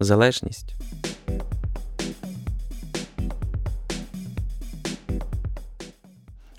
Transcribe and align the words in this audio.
залежність. 0.00 0.74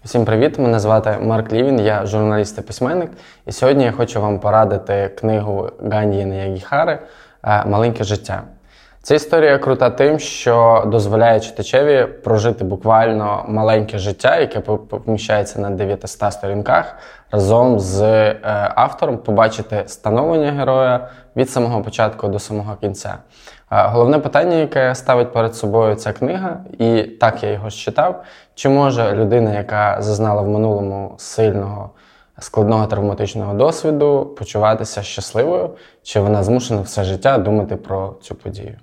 Всім 0.03 0.26
привіт! 0.26 0.59
Мене 0.59 0.80
звати 0.80 1.17
Марк 1.21 1.53
Лівін, 1.53 1.79
я 1.79 2.05
журналіст 2.05 2.57
і 2.57 2.62
письменник. 2.62 3.12
І 3.45 3.52
сьогодні 3.52 3.84
я 3.84 3.91
хочу 3.91 4.21
вам 4.21 4.40
порадити 4.40 5.09
книгу 5.20 5.70
Ганді 5.91 6.26
Наягіхари 6.26 6.99
Маленьке 7.66 8.03
життя. 8.03 8.43
Ця 9.05 9.16
історія 9.16 9.58
крута 9.58 9.90
тим, 9.90 10.20
що 10.20 10.84
дозволяє 10.88 11.40
читачеві 11.40 12.05
прожити 12.05 12.63
буквально 12.63 13.46
маленьке 13.48 13.98
життя, 13.98 14.40
яке 14.40 14.59
поміщається 14.59 15.59
на 15.59 15.70
900 15.70 16.34
сторінках, 16.34 16.96
разом 17.32 17.80
з 17.80 18.02
е, 18.02 18.38
автором 18.76 19.18
побачити 19.18 19.84
становлення 19.88 20.52
героя 20.52 21.07
від 21.35 21.49
самого 21.49 21.82
початку 21.82 22.27
до 22.27 22.40
самого 22.40 22.76
кінця. 22.76 23.18
Головне 23.70 24.20
питання, 24.20 24.55
яке 24.55 24.96
ставить 24.96 25.34
перед 25.34 25.55
собою 25.55 25.96
ця 25.96 26.13
книга, 26.13 26.57
і 26.79 27.04
так 27.04 27.44
я 27.44 27.51
його 27.51 27.72
читав, 27.72 28.24
чи 28.55 28.70
може 28.70 29.16
людина, 29.16 29.54
яка 29.54 30.01
зазнала 30.01 30.41
в 30.41 30.48
минулому 30.48 31.16
сильного 31.18 31.90
складного 32.40 32.88
травматичного 32.88 33.54
досвіду, 33.54 34.35
почуватися 34.38 35.04
щасливою, 35.04 35.70
чи 36.04 36.20
вона 36.20 36.44
змушена 36.44 36.82
все 36.82 37.04
життя 37.04 37.38
думати 37.38 37.76
про 37.76 38.16
цю 38.22 38.35
подію? 38.35 38.76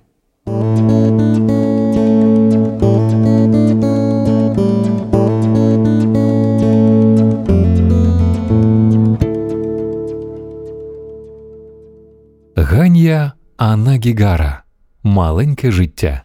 Ган'я 12.55 13.33
Анна 13.57 13.97
Маленьке 15.03 15.71
життя. 15.71 16.23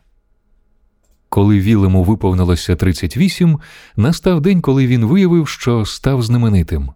Коли 1.29 1.61
Вілему 1.61 2.05
виповнилося 2.05 2.77
38, 2.77 3.59
настав 3.97 4.41
день, 4.41 4.61
коли 4.61 4.87
він 4.87 5.05
виявив, 5.05 5.49
що 5.49 5.85
став 5.85 6.23
знаменитим. 6.23 6.91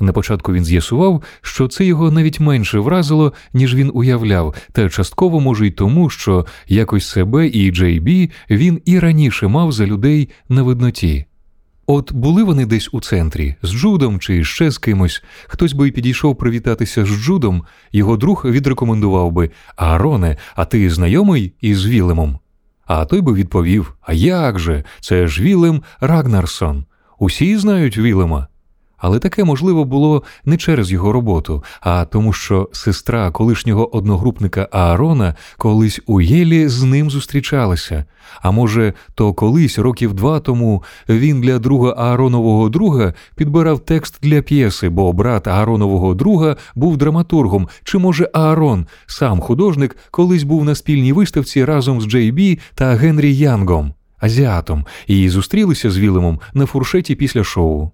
На 0.00 0.12
початку 0.12 0.52
він 0.52 0.64
з'ясував, 0.64 1.22
що 1.42 1.68
це 1.68 1.84
його 1.84 2.10
навіть 2.10 2.40
менше 2.40 2.78
вразило, 2.78 3.32
ніж 3.52 3.74
він 3.74 3.90
уявляв, 3.94 4.54
та 4.72 4.88
частково 4.88 5.40
може 5.40 5.66
й 5.66 5.70
тому, 5.70 6.10
що 6.10 6.46
якось 6.68 7.08
себе 7.08 7.46
і 7.46 7.70
Джей 7.70 8.00
Бі 8.00 8.30
він 8.50 8.80
і 8.84 8.98
раніше 8.98 9.48
мав 9.48 9.72
за 9.72 9.86
людей 9.86 10.30
на 10.48 10.62
видноті. 10.62 11.26
От 11.86 12.12
були 12.12 12.42
вони 12.42 12.66
десь 12.66 12.88
у 12.92 13.00
центрі 13.00 13.54
з 13.62 13.70
Джудом 13.70 14.18
чи 14.18 14.44
ще 14.44 14.70
з 14.70 14.78
кимось, 14.78 15.22
хтось 15.46 15.72
би 15.72 15.88
й 15.88 15.90
підійшов 15.90 16.38
привітатися 16.38 17.04
з 17.04 17.08
Джудом, 17.08 17.64
його 17.92 18.16
друг 18.16 18.42
відрекомендував 18.44 19.32
би 19.32 19.50
Аароне, 19.76 20.36
а 20.54 20.64
ти 20.64 20.90
знайомий 20.90 21.52
із 21.60 21.86
Вілемом? 21.86 22.38
А 22.86 23.04
той 23.04 23.20
би 23.20 23.32
відповів: 23.32 23.94
А 24.00 24.12
як 24.12 24.58
же? 24.58 24.84
Це 25.00 25.26
ж 25.26 25.42
Вілем 25.42 25.82
Рагнарсон. 26.00 26.84
Усі 27.18 27.56
знають 27.56 27.98
Вілема. 27.98 28.46
Але 29.00 29.18
таке 29.18 29.44
можливо 29.44 29.84
було 29.84 30.22
не 30.44 30.56
через 30.56 30.92
його 30.92 31.12
роботу, 31.12 31.64
а 31.80 32.04
тому, 32.04 32.32
що 32.32 32.68
сестра 32.72 33.30
колишнього 33.30 33.96
одногрупника 33.96 34.68
Аарона 34.72 35.34
колись 35.58 36.00
у 36.06 36.20
Єлі 36.20 36.68
з 36.68 36.82
ним 36.82 37.10
зустрічалася. 37.10 38.04
А 38.42 38.50
може, 38.50 38.92
то 39.14 39.34
колись, 39.34 39.78
років 39.78 40.14
два 40.14 40.40
тому, 40.40 40.82
він 41.08 41.40
для 41.40 41.58
друга 41.58 41.94
Ааронового 41.98 42.68
друга 42.68 43.14
підбирав 43.36 43.78
текст 43.78 44.18
для 44.22 44.42
п'єси, 44.42 44.88
бо 44.88 45.12
брат 45.12 45.48
Ааронового 45.48 46.14
друга 46.14 46.56
був 46.74 46.96
драматургом, 46.96 47.68
чи 47.84 47.98
може 47.98 48.30
Аарон, 48.32 48.86
сам 49.06 49.40
художник, 49.40 49.96
колись 50.10 50.42
був 50.42 50.64
на 50.64 50.74
спільній 50.74 51.12
виставці 51.12 51.64
разом 51.64 52.00
з 52.00 52.06
Джей 52.06 52.32
Бі 52.32 52.58
та 52.74 52.94
Генрі 52.94 53.36
Янгом, 53.36 53.94
азіатом, 54.18 54.86
і 55.06 55.28
зустрілися 55.28 55.90
з 55.90 55.98
Вілемом 55.98 56.40
на 56.54 56.66
фуршеті 56.66 57.14
після 57.14 57.44
шоу. 57.44 57.90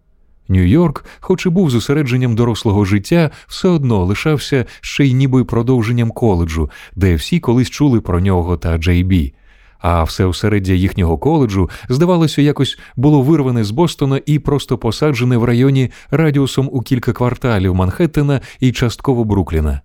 Нью-Йорк, 0.49 1.05
хоч 1.21 1.47
і 1.47 1.49
був 1.49 1.71
зосередженням 1.71 2.35
дорослого 2.35 2.85
життя, 2.85 3.31
все 3.47 3.69
одно 3.69 4.05
лишався 4.05 4.65
ще 4.81 5.05
й 5.05 5.15
ніби 5.15 5.45
продовженням 5.45 6.11
коледжу, 6.11 6.71
де 6.97 7.15
всі 7.15 7.41
колись 7.41 7.71
чули 7.71 8.01
про 8.01 8.21
нього 8.21 8.57
та 8.57 8.79
Джей 8.79 9.05
Бі. 9.05 9.35
А 9.79 10.05
все 10.05 10.25
осереддя 10.25 10.73
їхнього 10.73 11.19
коледжу, 11.19 11.71
здавалося, 11.89 12.43
якось 12.43 12.79
було 12.97 13.23
вирване 13.23 13.65
з 13.65 13.71
Бостона 13.71 14.21
і 14.27 14.39
просто 14.39 14.79
посаджене 14.79 15.37
в 15.37 15.45
районі 15.45 15.91
радіусом 16.11 16.69
у 16.73 16.81
кілька 16.81 17.13
кварталів 17.13 17.75
Манхеттена 17.75 18.41
і 18.61 18.73
частково 18.73 19.25
Брукліна. 19.25 19.81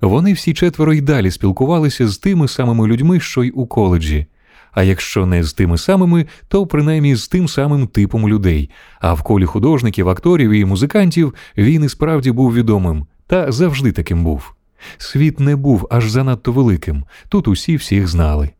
Вони 0.00 0.32
всі 0.32 0.54
четверо 0.54 0.92
й 0.92 1.00
далі 1.00 1.30
спілкувалися 1.30 2.08
з 2.08 2.18
тими 2.18 2.48
самими 2.48 2.86
людьми, 2.86 3.20
що 3.20 3.44
й 3.44 3.52
у 3.54 3.66
коледжі 3.66 4.26
а 4.72 4.82
якщо 4.82 5.26
не 5.26 5.44
з 5.44 5.52
тими 5.52 5.78
самими, 5.78 6.26
то 6.48 6.66
принаймні 6.66 7.16
з 7.16 7.28
тим 7.28 7.48
самим 7.48 7.86
типом 7.86 8.28
людей. 8.28 8.70
А 9.00 9.14
в 9.14 9.22
колі 9.22 9.44
художників, 9.44 10.08
акторів 10.08 10.50
і 10.50 10.64
музикантів 10.64 11.34
він 11.56 11.84
і 11.84 11.88
справді 11.88 12.32
був 12.32 12.54
відомим 12.54 13.06
та 13.26 13.52
завжди 13.52 13.92
таким 13.92 14.24
був. 14.24 14.54
Світ 14.98 15.40
не 15.40 15.56
був 15.56 15.88
аж 15.90 16.10
занадто 16.10 16.52
великим, 16.52 17.04
тут 17.28 17.48
усі 17.48 17.76
всіх 17.76 18.08
знали. 18.08 18.50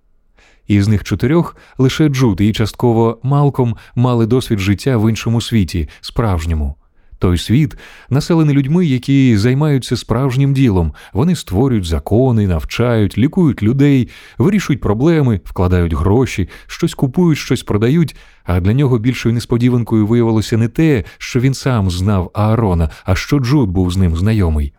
Із 0.67 0.89
них 0.89 1.05
чотирьох 1.05 1.57
лише 1.79 2.09
Джуд 2.09 2.41
і 2.41 2.53
частково 2.53 3.19
Малком 3.23 3.77
мали 3.95 4.27
досвід 4.27 4.59
життя 4.59 4.97
в 4.97 5.11
іншому 5.11 5.41
світі, 5.41 5.89
справжньому. 6.01 6.75
Той 7.23 7.39
світ 7.39 7.77
населений 8.11 8.55
людьми, 8.55 8.87
які 8.87 9.37
займаються 9.37 9.97
справжнім 9.97 10.53
ділом. 10.55 10.93
Вони 11.13 11.37
створюють 11.37 11.85
закони, 11.85 12.47
навчають, 12.47 13.19
лікують 13.19 13.63
людей, 13.63 14.09
вирішують 14.39 14.81
проблеми, 14.81 15.41
вкладають 15.45 15.95
гроші, 15.95 16.49
щось 16.67 16.95
купують, 16.95 17.39
щось 17.39 17.63
продають. 17.63 18.17
А 18.45 18.61
для 18.61 18.73
нього 18.73 18.99
більшою 18.99 19.35
несподіванкою 19.35 20.07
виявилося 20.07 20.57
не 20.57 20.69
те, 20.69 21.05
що 21.19 21.41
він 21.41 21.55
сам 21.55 21.91
знав 21.91 22.31
Аарона, 22.35 22.91
а 23.05 23.15
що 23.15 23.39
Джуд 23.39 23.71
був 23.71 23.91
з 23.91 23.97
ним 23.97 24.17
знайомий. 24.17 24.73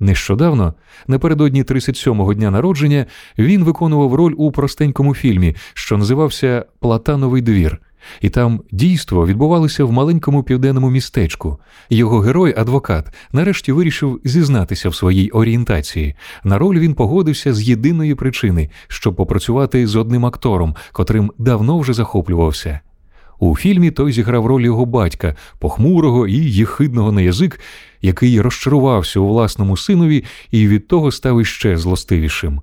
Нещодавно, 0.00 0.74
напередодні 1.06 1.62
37-го 1.62 2.34
дня 2.34 2.50
народження, 2.50 3.06
він 3.38 3.64
виконував 3.64 4.14
роль 4.14 4.34
у 4.36 4.52
простенькому 4.52 5.14
фільмі, 5.14 5.56
що 5.74 5.98
називався 5.98 6.64
Платановий 6.80 7.42
двір. 7.42 7.80
І 8.20 8.28
там 8.28 8.60
дійство 8.72 9.26
відбувалося 9.26 9.84
в 9.84 9.92
маленькому 9.92 10.42
південному 10.42 10.90
містечку. 10.90 11.58
Його 11.90 12.20
герой, 12.20 12.54
адвокат, 12.56 13.06
нарешті 13.32 13.72
вирішив 13.72 14.20
зізнатися 14.24 14.88
в 14.88 14.94
своїй 14.94 15.30
орієнтації. 15.30 16.14
На 16.44 16.58
роль 16.58 16.78
він 16.78 16.94
погодився 16.94 17.54
з 17.54 17.62
єдиної 17.62 18.14
причини, 18.14 18.70
щоб 18.88 19.16
попрацювати 19.16 19.86
з 19.86 19.96
одним 19.96 20.26
актором, 20.26 20.74
котрим 20.92 21.32
давно 21.38 21.78
вже 21.78 21.92
захоплювався. 21.92 22.80
У 23.38 23.56
фільмі 23.56 23.90
той 23.90 24.12
зіграв 24.12 24.46
роль 24.46 24.62
його 24.62 24.86
батька, 24.86 25.36
похмурого 25.58 26.26
і 26.26 26.36
їхидного 26.36 27.12
на 27.12 27.20
язик, 27.20 27.60
який 28.02 28.40
розчарувався 28.40 29.20
у 29.20 29.28
власному 29.28 29.76
синові 29.76 30.24
і 30.50 30.68
від 30.68 30.88
того 30.88 31.12
став 31.12 31.40
іще 31.40 31.76
злостивішим. 31.76 32.60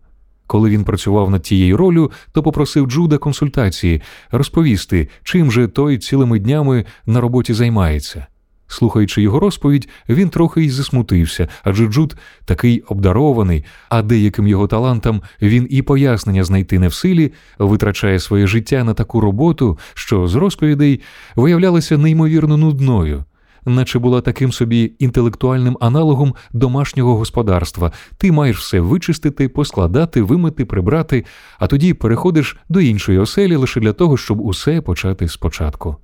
Коли 0.52 0.70
він 0.70 0.84
працював 0.84 1.30
над 1.30 1.42
тією 1.42 1.78
ролью, 1.78 2.12
то 2.32 2.44
попросив 2.44 2.86
Джуда 2.86 3.18
консультації 3.18 4.02
розповісти, 4.32 5.10
чим 5.24 5.52
же 5.52 5.68
той 5.68 5.98
цілими 5.98 6.40
днями 6.40 6.86
на 7.06 7.22
роботі 7.22 7.54
займається. 7.54 8.28
Слухаючи 8.68 9.22
його 9.22 9.40
розповідь, 9.40 9.90
він 10.10 10.30
трохи 10.30 10.62
й 10.62 10.70
засмутився, 10.70 11.48
адже 11.64 11.88
Джуд 11.88 12.16
такий 12.46 12.82
обдарований, 12.82 13.66
а 13.90 14.02
деяким 14.02 14.48
його 14.48 14.68
талантам 14.68 15.22
він 15.42 15.68
і 15.70 15.82
пояснення 15.82 16.44
знайти 16.44 16.80
не 16.80 16.88
в 16.88 16.94
силі, 16.94 17.32
витрачає 17.60 18.20
своє 18.20 18.48
життя 18.48 18.84
на 18.84 18.94
таку 18.94 19.20
роботу, 19.20 19.80
що 19.94 20.28
з 20.28 20.36
розповідей 20.36 21.02
виявлялася 21.36 21.98
неймовірно 21.98 22.58
нудною 22.58 23.26
наче 23.66 24.00
була 24.00 24.22
таким 24.22 24.52
собі 24.52 24.94
інтелектуальним 25.00 25.78
аналогом 25.82 26.36
домашнього 26.54 27.18
господарства. 27.18 27.92
Ти 28.18 28.32
маєш 28.32 28.58
все 28.58 28.80
вичистити, 28.80 29.50
поскладати, 29.50 30.22
вимити, 30.22 30.66
прибрати, 30.66 31.26
а 31.60 31.68
тоді 31.68 31.94
переходиш 31.94 32.58
до 32.70 32.82
іншої 32.82 33.20
оселі 33.20 33.56
лише 33.56 33.80
для 33.80 33.94
того, 33.94 34.18
щоб 34.18 34.42
усе 34.42 34.82
почати 34.82 35.28
спочатку. 35.28 35.96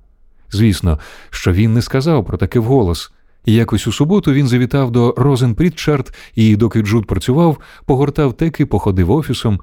Звісно, 0.50 0.98
що 1.30 1.52
він 1.52 1.74
не 1.74 1.82
сказав 1.82 2.24
про 2.24 2.38
таке 2.38 2.58
вголос. 2.58 3.12
Якось 3.46 3.86
у 3.86 3.92
суботу 3.92 4.32
він 4.32 4.48
завітав 4.48 4.90
до 4.90 5.14
Розен 5.16 5.54
Прітчард 5.54 6.14
і, 6.34 6.56
доки 6.56 6.82
Джуд 6.82 7.06
працював, 7.06 7.58
погортав 7.86 8.36
теки, 8.36 8.66
походив 8.66 9.10
офісом. 9.10 9.60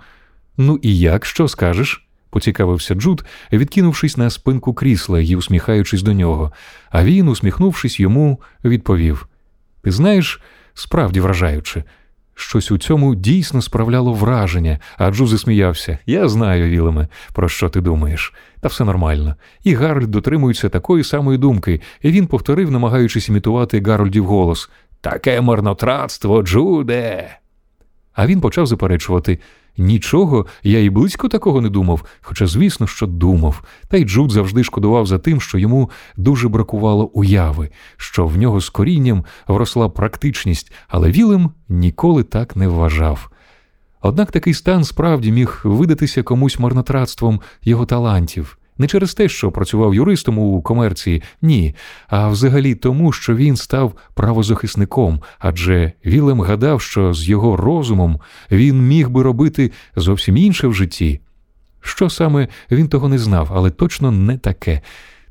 Ну 0.58 0.80
і 0.82 1.00
як, 1.00 1.26
що 1.26 1.48
скажеш? 1.48 2.05
Поцікавився 2.36 2.96
Джуд, 2.96 3.26
відкинувшись 3.52 4.18
на 4.18 4.30
спинку 4.30 4.74
крісла 4.74 5.20
і 5.20 5.36
усміхаючись 5.36 6.02
до 6.02 6.14
нього, 6.14 6.52
а 6.90 7.04
він, 7.04 7.28
усміхнувшись 7.28 8.00
йому, 8.00 8.42
відповів: 8.66 9.28
Ти 9.82 9.92
знаєш, 9.92 10.42
справді 10.74 11.20
вражаюче. 11.20 11.84
Щось 12.34 12.72
у 12.72 12.78
цьому 12.78 13.16
дійсно 13.16 13.62
справляло 13.62 14.14
враження, 14.14 14.80
а 14.98 15.12
Джу 15.12 15.28
засміявся. 15.28 15.98
Я 16.06 16.28
знаю, 16.28 16.70
Вілеме, 16.70 17.08
про 17.34 17.50
що 17.50 17.70
ти 17.70 17.82
думаєш. 17.82 18.34
Та 18.62 18.68
все 18.68 18.84
нормально. 18.84 19.36
І 19.64 19.74
Гарольд 19.74 20.12
дотримується 20.12 20.70
такої 20.70 21.04
самої 21.04 21.38
думки, 21.38 21.82
і 22.02 22.12
він 22.12 22.28
повторив, 22.28 22.72
намагаючись 22.72 23.30
імітувати 23.30 23.82
Гарольдів 23.82 24.26
голос 24.26 24.70
Таке 25.02 25.42
марнотратство, 25.42 26.44
Джуде. 26.44 27.38
А 28.14 28.28
він 28.28 28.42
почав 28.42 28.68
заперечувати 28.68 29.40
Нічого, 29.78 30.46
я 30.64 30.84
і 30.84 30.90
близько 30.90 31.30
такого 31.30 31.62
не 31.62 31.70
думав, 31.70 32.06
хоча, 32.22 32.48
звісно, 32.48 32.88
що 32.88 33.08
думав. 33.08 33.64
Та 33.88 33.98
й 33.98 34.06
Джуд 34.06 34.32
завжди 34.32 34.64
шкодував 34.64 35.06
за 35.06 35.20
тим, 35.20 35.42
що 35.42 35.58
йому 35.58 35.90
дуже 36.18 36.50
бракувало 36.50 37.06
уяви, 37.06 37.70
що 37.98 38.28
в 38.28 38.38
нього 38.38 38.62
з 38.62 38.70
корінням 38.70 39.26
вросла 39.48 39.90
практичність, 39.90 40.74
але 40.88 41.12
Вілем 41.12 41.52
ніколи 41.70 42.24
так 42.24 42.56
не 42.56 42.68
вважав. 42.68 43.30
Однак 44.02 44.32
такий 44.32 44.54
стан 44.54 44.84
справді 44.84 45.32
міг 45.32 45.62
видатися 45.64 46.24
комусь 46.24 46.60
марнотратством 46.60 47.42
його 47.64 47.86
талантів. 47.86 48.58
Не 48.78 48.88
через 48.88 49.14
те, 49.14 49.30
що 49.30 49.52
працював 49.52 49.96
юристом 49.96 50.38
у 50.38 50.62
комерції, 50.62 51.24
ні, 51.42 51.76
а 52.08 52.28
взагалі 52.28 52.76
тому, 52.76 53.12
що 53.12 53.36
він 53.36 53.56
став 53.56 53.94
правозахисником, 54.14 55.22
адже 55.40 55.92
Вілем 56.06 56.42
гадав, 56.42 56.82
що 56.82 57.14
з 57.14 57.30
його 57.30 57.58
розумом 57.58 58.20
він 58.52 58.88
міг 58.88 59.10
би 59.10 59.24
робити 59.24 59.72
зовсім 59.96 60.38
інше 60.38 60.68
в 60.68 60.74
житті. 60.74 61.20
Що 61.82 62.10
саме 62.10 62.48
він 62.72 62.88
того 62.88 63.10
не 63.10 63.20
знав, 63.20 63.52
але 63.54 63.70
точно 63.70 64.12
не 64.12 64.38
таке. 64.38 64.82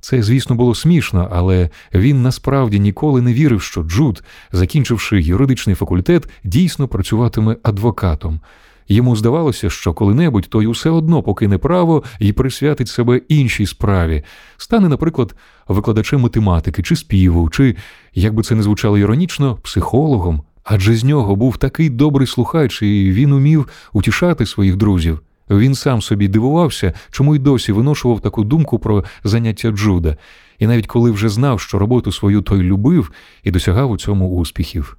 Це, 0.01 0.23
звісно, 0.23 0.57
було 0.57 0.75
смішно, 0.75 1.29
але 1.33 1.71
він 1.95 2.23
насправді 2.23 2.81
ніколи 2.81 3.23
не 3.23 3.33
вірив, 3.33 3.63
що 3.63 3.83
Джуд, 3.83 4.23
закінчивши 4.53 5.21
юридичний 5.21 5.77
факультет, 5.77 6.29
дійсно 6.45 6.89
працюватиме 6.89 7.57
адвокатом. 7.63 8.41
Йому 8.89 9.17
здавалося, 9.17 9.71
що 9.71 9.95
коли-небудь 9.95 10.47
той 10.51 10.67
усе 10.67 10.91
одно 10.91 11.23
покине 11.23 11.59
право 11.59 12.03
і 12.19 12.33
присвятить 12.33 12.89
себе 12.89 13.21
іншій 13.29 13.67
справі, 13.67 14.25
стане, 14.57 14.89
наприклад, 14.89 15.35
викладачем 15.69 16.21
математики 16.21 16.83
чи 16.83 16.97
співу, 16.97 17.51
чи, 17.51 17.77
як 18.15 18.35
би 18.35 18.43
це 18.43 18.55
не 18.55 18.63
звучало 18.63 18.99
іронічно, 18.99 19.55
психологом. 19.55 20.43
Адже 20.65 20.97
з 20.97 21.05
нього 21.05 21.37
був 21.37 21.57
такий 21.57 21.91
добрий 21.91 22.27
слухач, 22.27 22.83
і 22.83 23.13
він 23.13 23.33
умів 23.33 23.69
утішати 23.93 24.47
своїх 24.47 24.77
друзів. 24.77 25.21
Він 25.51 25.75
сам 25.75 26.03
собі 26.03 26.29
дивувався, 26.29 26.93
чому 27.11 27.35
й 27.35 27.39
досі 27.39 27.73
виношував 27.73 28.21
таку 28.21 28.45
думку 28.45 28.79
про 28.79 29.05
заняття 29.25 29.71
Джуда, 29.71 30.17
і 30.59 30.67
навіть 30.67 30.87
коли 30.87 31.11
вже 31.11 31.29
знав, 31.29 31.61
що 31.61 31.79
роботу 31.79 32.13
свою 32.13 32.43
той 32.43 32.63
любив 32.63 33.13
і 33.43 33.51
досягав 33.51 33.91
у 33.91 33.97
цьому 33.97 34.29
успіхів. 34.29 34.99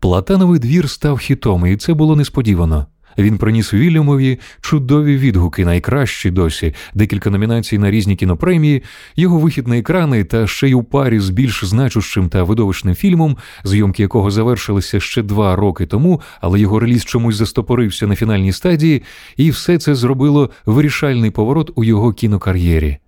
Платановий 0.00 0.60
двір 0.60 0.90
став 0.90 1.18
хітом, 1.18 1.66
і 1.66 1.76
це 1.76 1.94
було 1.94 2.16
несподівано. 2.16 2.86
Він 3.18 3.38
приніс 3.38 3.74
Вільямові 3.74 4.38
чудові 4.60 5.16
відгуки, 5.16 5.64
найкращі 5.64 6.30
досі, 6.30 6.74
декілька 6.94 7.30
номінацій 7.30 7.78
на 7.78 7.90
різні 7.90 8.16
кінопремії, 8.16 8.82
його 9.16 9.38
вихід 9.38 9.68
на 9.68 9.78
екрани 9.78 10.24
та 10.24 10.46
ще 10.46 10.68
й 10.68 10.72
у 10.72 10.82
парі 10.82 11.20
з 11.20 11.30
більш 11.30 11.64
значущим 11.64 12.28
та 12.28 12.42
видовищним 12.42 12.94
фільмом, 12.94 13.36
зйомки 13.64 14.02
якого 14.02 14.30
завершилися 14.30 15.00
ще 15.00 15.22
два 15.22 15.56
роки 15.56 15.86
тому, 15.86 16.20
але 16.40 16.60
його 16.60 16.80
реліз 16.80 17.04
чомусь 17.04 17.36
застопорився 17.36 18.06
на 18.06 18.16
фінальній 18.16 18.52
стадії, 18.52 19.02
і 19.36 19.50
все 19.50 19.78
це 19.78 19.94
зробило 19.94 20.50
вирішальний 20.66 21.30
поворот 21.30 21.70
у 21.74 21.84
його 21.84 22.12
кінокар'єрі. 22.12 22.98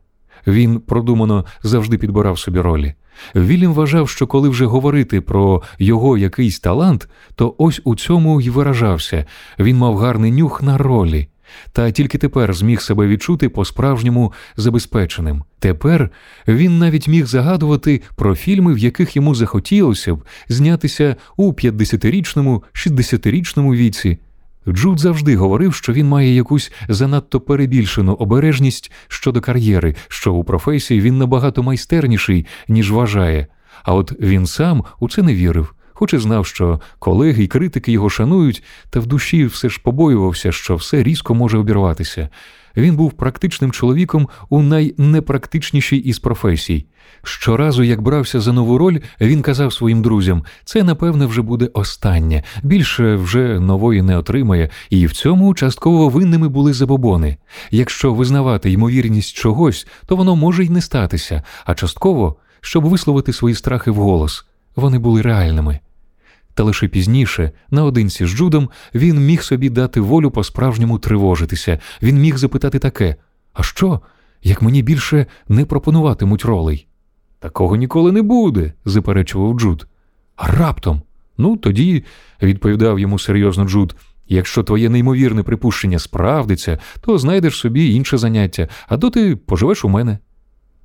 Він 0.47 0.81
продумано 0.81 1.45
завжди 1.63 1.99
підбирав 1.99 2.39
собі 2.39 2.61
ролі. 2.61 2.95
Вільям 3.35 3.73
вважав, 3.73 4.09
що 4.09 4.27
коли 4.27 4.49
вже 4.49 4.67
говорити 4.67 5.21
про 5.21 5.63
його 5.79 6.19
якийсь 6.19 6.61
талант, 6.61 7.09
то 7.35 7.55
ось 7.59 7.81
у 7.85 7.95
цьому 7.95 8.41
й 8.41 8.51
виражався 8.51 9.27
він 9.59 9.77
мав 9.77 9.97
гарний 9.97 10.33
нюх 10.33 10.63
на 10.63 10.79
ролі. 10.79 11.29
Та 11.73 11.91
тільки 11.91 12.19
тепер 12.19 12.55
зміг 12.55 12.81
себе 12.81 13.07
відчути 13.07 13.49
по-справжньому 13.49 14.33
забезпеченим. 14.57 15.45
Тепер 15.59 16.11
він 16.49 16.79
навіть 16.79 17.09
міг 17.09 17.27
загадувати 17.27 18.03
про 18.17 18.35
фільми, 18.35 18.75
в 18.75 18.79
яких 18.79 19.17
йому 19.17 19.35
захотілося 19.35 20.15
б 20.15 20.25
знятися 20.49 21.17
у 21.37 21.53
50-річному, 21.53 22.63
60-річному 22.75 23.75
віці. 23.75 24.19
Джуд 24.73 24.99
завжди 24.99 25.37
говорив, 25.37 25.75
що 25.75 25.93
він 25.93 26.09
має 26.09 26.35
якусь 26.35 26.73
занадто 26.89 27.41
перебільшену 27.41 28.13
обережність 28.13 28.93
щодо 29.09 29.41
кар'єри, 29.41 29.95
що 30.09 30.35
у 30.35 30.45
професії 30.45 31.01
він 31.01 31.19
набагато 31.19 31.63
майстерніший, 31.63 32.47
ніж 32.69 32.91
вважає. 32.91 33.47
А 33.83 33.95
от 33.95 34.13
він 34.21 34.47
сам 34.47 34.85
у 35.01 35.09
це 35.09 35.23
не 35.23 35.35
вірив, 35.35 35.75
хоч 35.99 36.15
і 36.15 36.19
знав, 36.19 36.47
що 36.47 36.81
колеги 36.99 37.45
й 37.45 37.47
критики 37.47 37.93
його 37.93 38.11
шанують, 38.11 38.63
та 38.91 39.01
в 39.01 39.07
душі 39.07 39.47
все 39.47 39.69
ж 39.69 39.81
побоювався, 39.83 40.53
що 40.53 40.77
все 40.77 41.03
різко 41.03 41.35
може 41.35 41.59
обірватися. 41.59 42.29
Він 42.77 42.97
був 42.97 43.13
практичним 43.13 43.73
чоловіком 43.73 44.29
у 44.49 44.63
найнепрактичнішій 44.63 45.97
із 45.97 46.19
професій. 46.19 46.87
Щоразу, 47.23 47.83
як 47.83 48.03
брався 48.03 48.41
за 48.41 48.53
нову 48.53 48.79
роль, 48.79 48.99
він 49.21 49.43
казав 49.43 49.73
своїм 49.73 50.03
друзям: 50.03 50.45
це, 50.65 50.83
напевне, 50.83 51.27
вже 51.27 51.43
буде 51.43 51.71
останнє, 51.73 52.43
більше 52.63 53.15
вже 53.17 53.61
нової 53.61 54.03
не 54.03 54.19
отримає, 54.19 54.71
і 54.91 55.07
в 55.07 55.13
цьому 55.13 55.55
частково 55.55 56.09
винними 56.09 56.49
були 56.49 56.73
забобони. 56.73 57.37
Якщо 57.71 58.15
визнавати 58.15 58.71
ймовірність 58.73 59.37
чогось, 59.37 59.87
то 60.07 60.17
воно 60.17 60.37
може 60.37 60.65
й 60.65 60.71
не 60.71 60.81
статися, 60.81 61.43
а 61.65 61.75
частково, 61.75 62.37
щоб 62.61 62.85
висловити 62.85 63.33
свої 63.33 63.55
страхи 63.55 63.91
вголос, 63.91 64.45
вони 64.77 64.99
були 64.99 65.23
реальними. 65.23 65.81
Та 66.59 66.65
лише 66.65 66.89
пізніше, 66.89 67.51
наодинці 67.71 68.27
з 68.27 68.29
Джудом, 68.29 68.69
він 68.95 69.27
міг 69.27 69.43
собі 69.43 69.71
дати 69.71 70.01
волю 70.01 70.31
по-справжньому 70.31 70.99
тривожитися. 70.99 71.79
Він 72.03 72.21
міг 72.21 72.37
запитати 72.37 72.79
таке: 72.79 73.17
а 73.53 73.63
що, 73.63 74.01
як 74.43 74.63
мені 74.63 74.83
більше 74.83 75.27
не 75.49 75.65
пропонуватимуть 75.65 76.45
ролей? 76.45 76.87
Такого 77.39 77.77
ніколи 77.77 78.13
не 78.13 78.23
буде, 78.23 78.73
заперечував 78.85 79.61
Джуд. 79.61 79.87
А 80.37 80.47
раптом. 80.47 81.03
Ну, 81.37 81.57
тоді, 81.57 82.05
відповідав 82.43 82.99
йому 82.99 83.19
серйозно 83.19 83.65
Джуд, 83.65 83.97
якщо 84.29 84.63
твоє 84.63 84.89
неймовірне 84.89 85.43
припущення 85.43 85.99
справдиться, 85.99 86.79
то 87.01 87.19
знайдеш 87.19 87.57
собі 87.57 87.95
інше 87.95 88.19
заняття, 88.19 88.69
а 88.89 88.97
доти 88.97 89.37
поживеш 89.37 89.85
у 89.85 89.89
мене. 89.89 90.19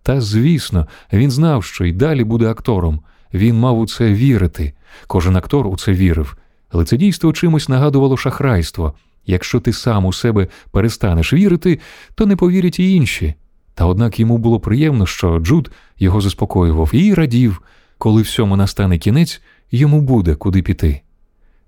Та 0.04 0.22
звісно, 0.22 0.88
він 1.14 1.32
знав, 1.32 1.64
що 1.64 1.86
й 1.86 1.92
далі 1.92 2.24
буде 2.24 2.50
актором. 2.50 3.02
Він 3.34 3.60
мав 3.60 3.80
у 3.80 3.88
це 3.88 4.14
вірити. 4.14 4.74
Кожен 5.08 5.36
актор 5.36 5.68
у 5.68 5.78
це 5.78 5.94
вірив. 5.94 6.38
Але 6.70 6.86
це 6.86 6.98
дійство 6.98 7.34
чимось 7.34 7.70
нагадувало 7.70 8.18
шахрайство. 8.18 8.94
Якщо 9.26 9.60
ти 9.60 9.74
сам 9.74 10.06
у 10.06 10.14
себе 10.14 10.48
перестанеш 10.72 11.34
вірити, 11.34 11.80
то 12.16 12.26
не 12.26 12.36
повірять 12.36 12.80
і 12.80 12.92
інші. 12.92 13.34
Та 13.76 13.86
однак 13.86 14.20
йому 14.20 14.38
було 14.38 14.60
приємно, 14.60 15.06
що 15.06 15.40
Джуд 15.40 15.72
його 16.00 16.22
заспокоював 16.22 16.90
і 16.94 17.14
радів, 17.14 17.62
коли 17.98 18.22
всьому 18.22 18.56
настане 18.56 18.98
кінець, 18.98 19.42
йому 19.72 20.02
буде 20.02 20.36
куди 20.36 20.62
піти. 20.62 21.02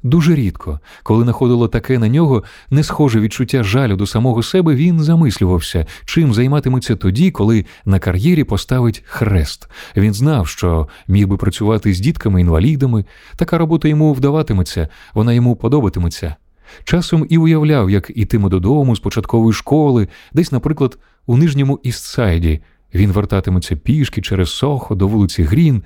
Дуже 0.05 0.35
рідко, 0.35 0.79
коли 1.03 1.25
находило 1.25 1.67
таке 1.67 1.99
на 1.99 2.07
нього 2.07 2.43
не 2.69 2.83
схоже 2.83 3.19
відчуття 3.19 3.63
жалю 3.63 3.95
до 3.95 4.07
самого 4.07 4.43
себе, 4.43 4.75
він 4.75 4.99
замислювався, 4.99 5.85
чим 6.05 6.33
займатиметься 6.33 6.95
тоді, 6.95 7.31
коли 7.31 7.65
на 7.85 7.99
кар'єрі 7.99 8.43
поставить 8.43 9.03
хрест. 9.05 9.69
Він 9.95 10.13
знав, 10.13 10.47
що 10.47 10.87
міг 11.07 11.27
би 11.27 11.37
працювати 11.37 11.93
з 11.93 11.99
дітками-інвалідами, 11.99 13.05
така 13.35 13.57
робота 13.57 13.87
йому 13.87 14.13
вдаватиметься, 14.13 14.87
вона 15.13 15.33
йому 15.33 15.55
подобатиметься. 15.55 16.35
Часом 16.83 17.25
і 17.29 17.37
уявляв, 17.37 17.89
як 17.89 18.11
ітиме 18.15 18.49
додому 18.49 18.95
з 18.95 18.99
початкової 18.99 19.53
школи, 19.53 20.07
десь, 20.33 20.51
наприклад, 20.51 20.97
у 21.25 21.37
нижньому 21.37 21.79
Істсайді. 21.83 22.61
Він 22.93 23.11
вертатиметься 23.11 23.75
пішки 23.75 24.21
через 24.21 24.49
Сохо 24.49 24.95
до 24.95 25.07
вулиці 25.07 25.43
Грін. 25.43 25.83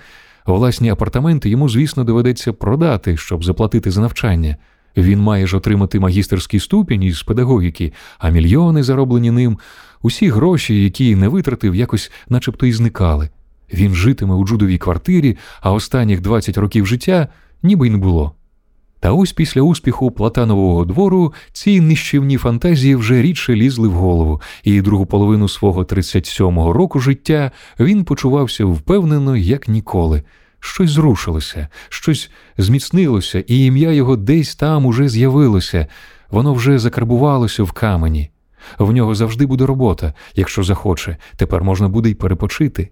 Власні 0.56 0.90
апартаменти 0.90 1.50
йому, 1.50 1.70
звісно, 1.70 2.04
доведеться 2.04 2.54
продати, 2.54 3.18
щоб 3.18 3.44
заплатити 3.44 3.92
за 3.92 4.02
навчання. 4.02 4.58
Він 4.98 5.20
має 5.20 5.48
ж 5.48 5.58
отримати 5.58 6.00
магістерський 6.00 6.60
ступінь 6.60 7.04
із 7.04 7.24
педагогіки, 7.24 7.94
а 8.20 8.30
мільйони, 8.30 8.84
зароблені 8.84 9.32
ним, 9.32 9.60
усі 10.02 10.30
гроші, 10.30 10.84
які 10.84 11.16
не 11.16 11.28
витратив, 11.28 11.76
якось 11.76 12.12
начебто 12.30 12.66
і 12.66 12.74
зникали. 12.74 13.30
Він 13.74 13.94
житиме 13.94 14.36
у 14.36 14.46
джудовій 14.46 14.78
квартирі, 14.78 15.38
а 15.62 15.72
останніх 15.72 16.22
20 16.22 16.58
років 16.58 16.88
життя 16.88 17.28
ніби 17.64 17.88
й 17.88 17.92
не 17.92 17.98
було. 17.98 18.36
Та 19.00 19.12
ось 19.12 19.34
після 19.34 19.62
успіху 19.62 20.12
Платанового 20.12 20.86
двору 20.86 21.34
ці 21.52 21.82
нищівні 21.82 22.38
фантазії 22.38 22.96
вже 22.96 23.22
рідше 23.22 23.56
лізли 23.56 23.88
в 23.88 23.94
голову, 23.94 24.42
і 24.64 24.82
другу 24.82 25.06
половину 25.06 25.50
свого 25.50 25.84
37-го 25.84 26.74
року 26.74 27.00
життя 27.00 27.52
він 27.80 28.04
почувався 28.04 28.66
впевнено, 28.66 29.36
як 29.38 29.68
ніколи. 29.68 30.24
Щось 30.60 30.92
зрушилося, 30.92 31.68
щось 31.90 32.32
зміцнилося, 32.58 33.44
і 33.48 33.66
ім'я 33.66 33.92
його 33.92 34.16
десь 34.16 34.56
там 34.56 34.86
уже 34.86 35.10
з'явилося. 35.10 35.88
воно 36.32 36.54
вже 36.54 36.80
закарбувалося 36.80 37.64
в 37.64 37.72
камені. 37.72 38.30
В 38.80 38.92
нього 38.92 39.16
завжди 39.16 39.46
буде 39.46 39.66
робота, 39.66 40.14
якщо 40.36 40.64
захоче, 40.64 41.18
тепер 41.36 41.64
можна 41.64 41.90
буде 41.90 42.10
й 42.10 42.14
перепочити. 42.14 42.90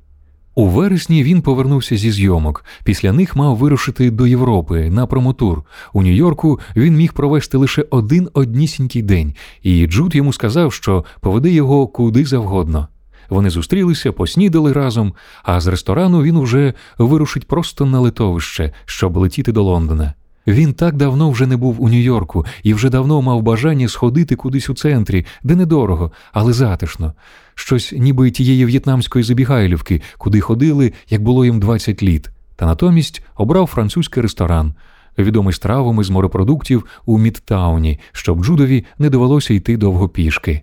У 0.57 0.67
вересні 0.67 1.23
він 1.23 1.41
повернувся 1.41 1.97
зі 1.97 2.11
зйомок. 2.11 2.65
Після 2.83 3.13
них 3.13 3.35
мав 3.35 3.57
вирушити 3.57 4.11
до 4.11 4.27
Європи 4.27 4.89
на 4.89 5.07
промотур. 5.07 5.63
У 5.93 6.03
Нью-Йорку 6.03 6.59
він 6.75 6.95
міг 6.95 7.13
провести 7.13 7.57
лише 7.57 7.85
один 7.89 8.29
однісінький 8.33 9.01
день, 9.01 9.35
і 9.63 9.87
Джуд 9.87 10.15
йому 10.15 10.33
сказав, 10.33 10.73
що 10.73 11.05
поведе 11.21 11.49
його 11.49 11.87
куди 11.87 12.25
завгодно. 12.25 12.87
Вони 13.29 13.49
зустрілися, 13.49 14.11
поснідали 14.11 14.73
разом, 14.73 15.13
а 15.43 15.61
з 15.61 15.67
ресторану 15.67 16.23
він 16.23 16.35
уже 16.35 16.73
вирушить 16.97 17.47
просто 17.47 17.85
на 17.85 17.99
литовище, 17.99 18.73
щоб 18.85 19.17
летіти 19.17 19.51
до 19.51 19.63
Лондона. 19.63 20.13
Він 20.47 20.73
так 20.73 20.95
давно 20.95 21.29
вже 21.29 21.47
не 21.47 21.57
був 21.57 21.81
у 21.81 21.89
Нью-Йорку 21.89 22.45
і 22.63 22.73
вже 22.73 22.89
давно 22.89 23.21
мав 23.21 23.41
бажання 23.41 23.87
сходити 23.87 24.35
кудись 24.35 24.69
у 24.69 24.73
центрі, 24.73 25.25
де 25.43 25.55
недорого, 25.55 26.11
але 26.31 26.53
затишно. 26.53 27.13
Щось 27.55 27.93
ніби 27.97 28.31
тієї 28.31 28.65
в'єтнамської 28.65 29.23
забігайлівки, 29.23 30.01
куди 30.17 30.41
ходили, 30.41 30.93
як 31.09 31.23
було 31.23 31.45
їм 31.45 31.59
20 31.59 32.03
літ. 32.03 32.29
Та 32.55 32.65
натомість 32.65 33.23
обрав 33.35 33.67
французький 33.67 34.23
ресторан, 34.23 34.73
відомий 35.17 35.53
стравами 35.53 36.03
з 36.03 36.09
морепродуктів 36.09 36.85
у 37.05 37.17
Мідтауні, 37.17 37.99
щоб 38.11 38.45
Джудові 38.45 38.85
не 38.99 39.09
довелося 39.09 39.53
йти 39.53 39.77
довго 39.77 40.09
пішки. 40.09 40.61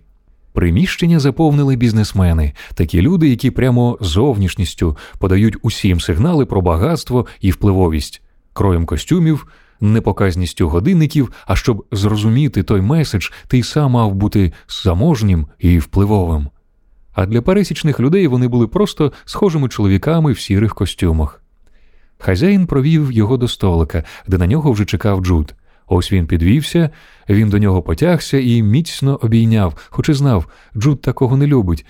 Приміщення 0.53 1.19
заповнили 1.19 1.75
бізнесмени, 1.75 2.53
такі 2.73 3.01
люди, 3.01 3.29
які 3.29 3.51
прямо 3.51 3.97
зовнішністю 4.01 4.97
подають 5.19 5.57
усім 5.61 5.99
сигнали 5.99 6.45
про 6.45 6.61
багатство 6.61 7.25
і 7.41 7.51
впливовість, 7.51 8.21
кроєм 8.53 8.85
костюмів, 8.85 9.47
непоказністю 9.81 10.69
годинників. 10.69 11.31
А 11.47 11.55
щоб 11.55 11.85
зрозуміти 11.91 12.63
той 12.63 12.81
меседж, 12.81 13.29
ти 13.47 13.63
сам 13.63 13.91
мав 13.91 14.15
бути 14.15 14.53
заможнім 14.83 15.47
і 15.59 15.79
впливовим. 15.79 16.47
А 17.13 17.25
для 17.25 17.41
пересічних 17.41 17.99
людей 17.99 18.27
вони 18.27 18.47
були 18.47 18.67
просто 18.67 19.11
схожими 19.25 19.69
чоловіками 19.69 20.31
в 20.31 20.39
сірих 20.39 20.75
костюмах. 20.75 21.41
Хазяїн 22.17 22.67
провів 22.67 23.11
його 23.11 23.37
до 23.37 23.47
столика, 23.47 24.03
де 24.27 24.37
на 24.37 24.47
нього 24.47 24.71
вже 24.71 24.85
чекав 24.85 25.25
Джуд. 25.25 25.55
Ось 25.87 26.11
він 26.11 26.27
підвівся, 26.27 26.89
він 27.29 27.49
до 27.49 27.57
нього 27.57 27.81
потягся 27.81 28.37
і 28.37 28.63
міцно 28.63 29.19
обійняв, 29.21 29.87
хоч 29.89 30.09
і 30.09 30.13
знав, 30.13 30.47
Джуд 30.77 31.01
такого 31.01 31.37
не 31.37 31.47
любить. 31.47 31.85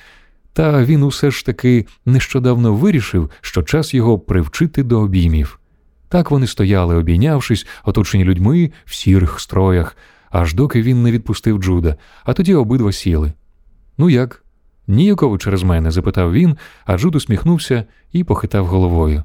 Та 0.54 0.84
він 0.84 1.04
усе 1.04 1.32
ж 1.32 1.46
таки 1.46 1.86
нещодавно 2.06 2.74
вирішив, 2.74 3.30
що 3.42 3.64
час 3.64 3.94
його 3.94 4.20
привчити 4.20 4.84
до 4.84 5.00
обіймів. 5.00 5.60
Так 6.16 6.32
вони 6.32 6.48
стояли, 6.48 6.96
обійнявшись, 6.96 7.68
оточені 7.86 8.24
людьми 8.24 8.72
в 8.86 8.96
сірих 8.96 9.40
строях, 9.40 9.98
аж 10.32 10.54
доки 10.54 10.82
він 10.82 11.04
не 11.04 11.12
відпустив 11.12 11.58
Джуда, 11.58 11.96
а 12.24 12.34
тоді 12.34 12.54
обидва 12.54 12.92
сіли. 12.92 13.34
Ну 13.98 14.10
як? 14.10 14.44
Ніяково 14.88 15.38
через 15.38 15.64
мене? 15.64 15.92
запитав 15.92 16.34
він, 16.34 16.56
а 16.86 16.98
Джуд 16.98 17.16
усміхнувся 17.16 17.84
і 18.12 18.24
похитав 18.24 18.66
головою. 18.66 19.24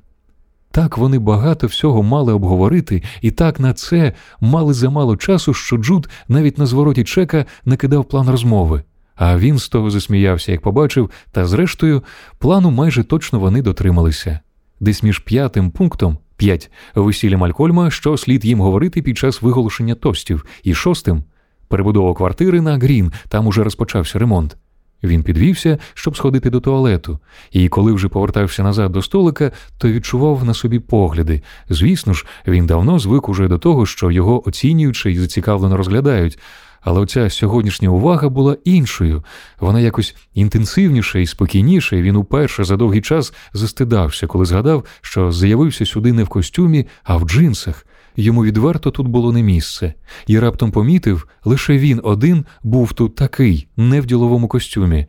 Так 0.70 0.98
вони 0.98 1.18
багато 1.18 1.66
всього 1.66 2.02
мали 2.02 2.32
обговорити, 2.32 3.02
і 3.20 3.30
так 3.30 3.60
на 3.60 3.74
це 3.74 4.12
мали 4.40 4.74
замало 4.74 5.16
часу, 5.16 5.54
що 5.54 5.76
Джуд 5.76 6.08
навіть 6.28 6.58
на 6.58 6.66
звороті 6.66 7.04
чека 7.04 7.44
не 7.64 7.76
кидав 7.76 8.04
план 8.04 8.30
розмови. 8.30 8.82
А 9.14 9.38
він 9.38 9.58
з 9.58 9.68
того 9.68 9.90
засміявся, 9.90 10.52
як 10.52 10.60
побачив, 10.60 11.10
та 11.32 11.46
зрештою, 11.46 12.02
плану 12.38 12.70
майже 12.70 13.04
точно 13.04 13.40
вони 13.40 13.62
дотрималися. 13.62 14.40
Десь 14.80 15.02
між 15.02 15.18
п'ятим 15.18 15.70
пунктом 15.70 16.18
п'ять 16.40 16.70
весілля 16.94 17.36
Малькольма, 17.36 17.90
що 17.90 18.16
слід 18.16 18.44
їм 18.44 18.60
говорити 18.60 19.02
під 19.02 19.18
час 19.18 19.42
виголошення 19.42 19.94
тостів, 19.94 20.44
і 20.62 20.74
шостим 20.74 21.22
перебудова 21.68 22.14
квартири 22.14 22.60
на 22.60 22.78
Грін, 22.78 23.12
там 23.28 23.46
уже 23.46 23.64
розпочався 23.64 24.18
ремонт. 24.18 24.56
Він 25.02 25.22
підвівся, 25.22 25.78
щоб 25.94 26.16
сходити 26.16 26.50
до 26.50 26.60
туалету, 26.60 27.18
і 27.52 27.68
коли 27.68 27.92
вже 27.92 28.08
повертався 28.08 28.62
назад 28.62 28.92
до 28.92 29.02
столика, 29.02 29.52
то 29.78 29.88
відчував 29.88 30.44
на 30.44 30.54
собі 30.54 30.78
погляди. 30.78 31.42
Звісно 31.68 32.14
ж, 32.14 32.26
він 32.46 32.66
давно 32.66 32.98
звик 32.98 33.28
уже 33.28 33.48
до 33.48 33.58
того, 33.58 33.86
що 33.86 34.10
його 34.10 34.48
оцінюючи 34.48 35.12
і 35.12 35.18
зацікавлено 35.18 35.76
розглядають. 35.76 36.38
Але 36.80 37.00
оця 37.00 37.30
сьогоднішня 37.30 37.88
увага 37.88 38.28
була 38.28 38.56
іншою. 38.64 39.24
Вона 39.60 39.80
якось 39.80 40.16
інтенсивніша 40.34 41.18
і 41.18 41.26
спокійніша, 41.26 41.96
і 41.96 42.02
він 42.02 42.16
уперше 42.16 42.64
за 42.64 42.76
довгий 42.76 43.00
час 43.00 43.32
застидався, 43.52 44.26
коли 44.26 44.44
згадав, 44.44 44.84
що 45.00 45.32
заявився 45.32 45.86
сюди 45.86 46.12
не 46.12 46.24
в 46.24 46.28
костюмі, 46.28 46.86
а 47.04 47.16
в 47.16 47.24
джинсах. 47.24 47.86
Йому 48.16 48.44
відверто 48.44 48.90
тут 48.90 49.08
було 49.08 49.32
не 49.32 49.42
місце, 49.42 49.94
і 50.26 50.38
раптом 50.38 50.70
помітив, 50.70 51.28
лише 51.44 51.78
він 51.78 52.00
один 52.04 52.44
був 52.62 52.92
тут 52.92 53.14
такий, 53.14 53.68
не 53.76 54.00
в 54.00 54.06
діловому 54.06 54.48
костюмі. 54.48 55.06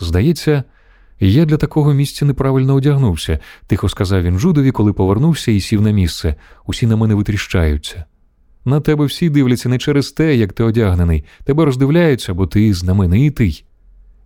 Здається, 0.00 0.64
я 1.20 1.44
для 1.44 1.56
такого 1.56 1.92
місця 1.92 2.24
неправильно 2.24 2.74
одягнувся, 2.74 3.38
тихо 3.66 3.88
сказав 3.88 4.22
він 4.22 4.38
Жудові, 4.38 4.70
коли 4.70 4.92
повернувся 4.92 5.52
і 5.52 5.60
сів 5.60 5.82
на 5.82 5.90
місце. 5.90 6.34
Усі 6.66 6.86
на 6.86 6.96
мене 6.96 7.14
витріщаються. 7.14 8.04
На 8.64 8.80
тебе 8.80 9.04
всі 9.04 9.30
дивляться 9.30 9.68
не 9.68 9.78
через 9.78 10.12
те, 10.12 10.36
як 10.36 10.52
ти 10.52 10.64
одягнений, 10.64 11.24
тебе 11.44 11.64
роздивляються, 11.64 12.34
бо 12.34 12.46
ти 12.46 12.74
знаменитий. 12.74 13.64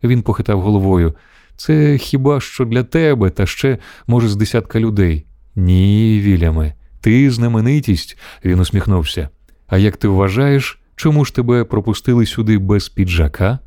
Він 0.04 0.22
похитав 0.22 0.60
головою. 0.60 1.14
Це 1.56 1.98
хіба 1.98 2.40
що 2.40 2.64
для 2.64 2.84
тебе, 2.84 3.30
та 3.30 3.46
ще, 3.46 3.78
може, 4.06 4.28
з 4.28 4.36
десятка 4.36 4.80
людей. 4.80 5.26
Ні, 5.56 6.20
Віляме. 6.24 6.74
Ти 7.00 7.30
знаменитість, 7.30 8.18
він 8.44 8.60
усміхнувся. 8.60 9.28
А 9.66 9.78
як 9.78 9.96
ти 9.96 10.08
вважаєш, 10.08 10.80
чому 10.96 11.24
ж 11.24 11.34
тебе 11.34 11.64
пропустили 11.64 12.26
сюди 12.26 12.58
без 12.58 12.88
піджака? 12.88 13.58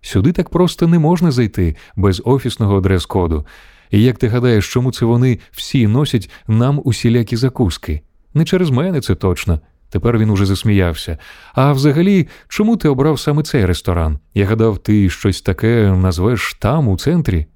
Сюди 0.00 0.32
так 0.32 0.48
просто 0.48 0.88
не 0.88 0.98
можна 0.98 1.30
зайти 1.30 1.76
без 1.96 2.22
офісного 2.24 2.80
дрес-коду. 2.80 3.46
І 3.90 4.02
як 4.02 4.18
ти 4.18 4.28
гадаєш, 4.28 4.72
чому 4.72 4.92
це 4.92 5.04
вони 5.04 5.38
всі 5.50 5.86
носять 5.86 6.30
нам 6.46 6.80
усілякі 6.84 7.36
закуски? 7.36 8.00
Не 8.34 8.44
через 8.44 8.70
мене 8.70 9.00
це 9.00 9.14
точно. 9.14 9.60
Тепер 9.94 10.18
він 10.18 10.30
уже 10.30 10.46
засміявся. 10.46 11.18
А 11.54 11.72
взагалі, 11.72 12.28
чому 12.48 12.76
ти 12.76 12.88
обрав 12.88 13.20
саме 13.20 13.42
цей 13.42 13.66
ресторан? 13.66 14.18
Я 14.34 14.46
гадав, 14.46 14.78
ти 14.78 15.10
щось 15.10 15.42
таке 15.42 15.92
назвеш 15.92 16.54
там, 16.60 16.88
у 16.88 16.98
центрі? 16.98 17.46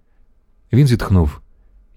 Він 0.73 0.87
зітхнув. 0.87 1.41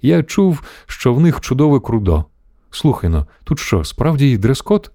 Я 0.01 0.23
чув, 0.23 0.63
що 0.85 1.13
в 1.13 1.19
них 1.19 1.41
чудове 1.41 1.79
крудо. 1.79 2.25
Слухай 2.71 3.09
но, 3.09 3.27
тут 3.43 3.59
що, 3.59 3.83
справді 3.83 4.37
дрес-код? 4.37 4.91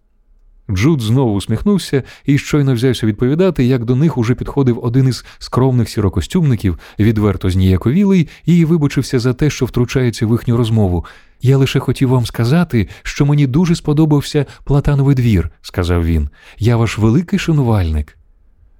Джуд 0.70 1.00
знову 1.00 1.34
усміхнувся 1.34 2.02
і 2.24 2.38
щойно 2.38 2.74
взявся 2.74 3.06
відповідати, 3.06 3.64
як 3.64 3.84
до 3.84 3.96
них 3.96 4.18
уже 4.18 4.34
підходив 4.34 4.84
один 4.84 5.08
із 5.08 5.24
скромних 5.38 5.88
сірокостюмників, 5.88 6.78
відверто 6.98 7.50
зніяковілий, 7.50 8.28
і 8.44 8.64
вибачився 8.64 9.18
за 9.18 9.34
те, 9.34 9.50
що 9.50 9.66
втручається 9.66 10.26
в 10.26 10.30
їхню 10.30 10.56
розмову. 10.56 11.04
Я 11.42 11.56
лише 11.56 11.78
хотів 11.78 12.08
вам 12.08 12.26
сказати, 12.26 12.88
що 13.02 13.26
мені 13.26 13.46
дуже 13.46 13.74
сподобався 13.74 14.46
Платановий 14.64 15.14
двір, 15.14 15.50
сказав 15.62 16.04
він. 16.04 16.28
Я 16.58 16.76
ваш 16.76 16.98
великий 16.98 17.38
шанувальник. 17.38 18.18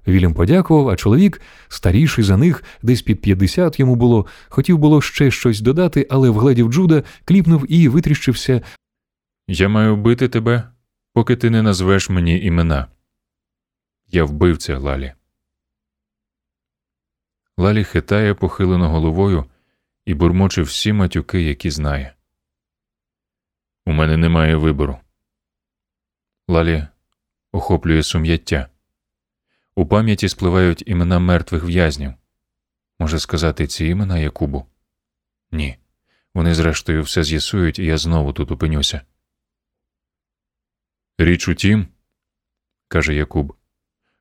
Вільям 0.07 0.33
подякував, 0.33 0.89
а 0.89 0.95
чоловік, 0.95 1.41
старіший 1.67 2.23
за 2.23 2.37
них, 2.37 2.63
десь 2.83 3.01
під 3.01 3.21
50 3.21 3.79
йому 3.79 3.95
було, 3.95 4.25
хотів 4.49 4.77
було 4.77 5.01
ще 5.01 5.31
щось 5.31 5.61
додати, 5.61 6.07
але 6.09 6.29
вгледів 6.29 6.73
Джуда, 6.73 7.03
кліпнув 7.25 7.71
і 7.71 7.87
витріщився. 7.87 8.61
Я 9.47 9.69
маю 9.69 9.95
вбити 9.95 10.27
тебе, 10.27 10.63
поки 11.17 11.35
ти 11.35 11.49
не 11.49 11.61
назвеш 11.61 12.09
мені 12.09 12.39
імена. 12.41 12.87
Я 14.07 14.23
вбивця 14.23 14.77
Лалі. 14.77 15.13
Лалі 17.57 17.83
хитає 17.83 18.33
похилено 18.33 18.89
головою 18.89 19.45
і 20.05 20.13
бурмоче 20.13 20.61
всі 20.61 20.93
матюки, 20.93 21.41
які 21.41 21.71
знає. 21.71 22.15
У 23.85 23.91
мене 23.91 24.17
немає 24.17 24.55
вибору. 24.55 24.99
Лалі 26.47 26.87
охоплює 27.51 28.03
сум'яття. 28.03 28.69
У 29.75 29.85
пам'яті 29.85 30.29
спливають 30.29 30.83
імена 30.87 31.19
мертвих 31.19 31.63
в'язнів. 31.63 32.13
Може 32.99 33.19
сказати 33.19 33.67
ці 33.67 33.85
імена 33.85 34.17
Якубу? 34.19 34.65
Ні. 35.51 35.77
Вони, 36.33 36.55
зрештою, 36.55 37.03
все 37.03 37.23
з'ясують, 37.23 37.79
і 37.79 37.85
я 37.85 37.97
знову 37.97 38.33
тут 38.33 38.51
опинюся. 38.51 39.01
Річ 41.19 41.47
у 41.47 41.53
тім, 41.53 41.87
каже 42.87 43.13
Якуб, 43.13 43.53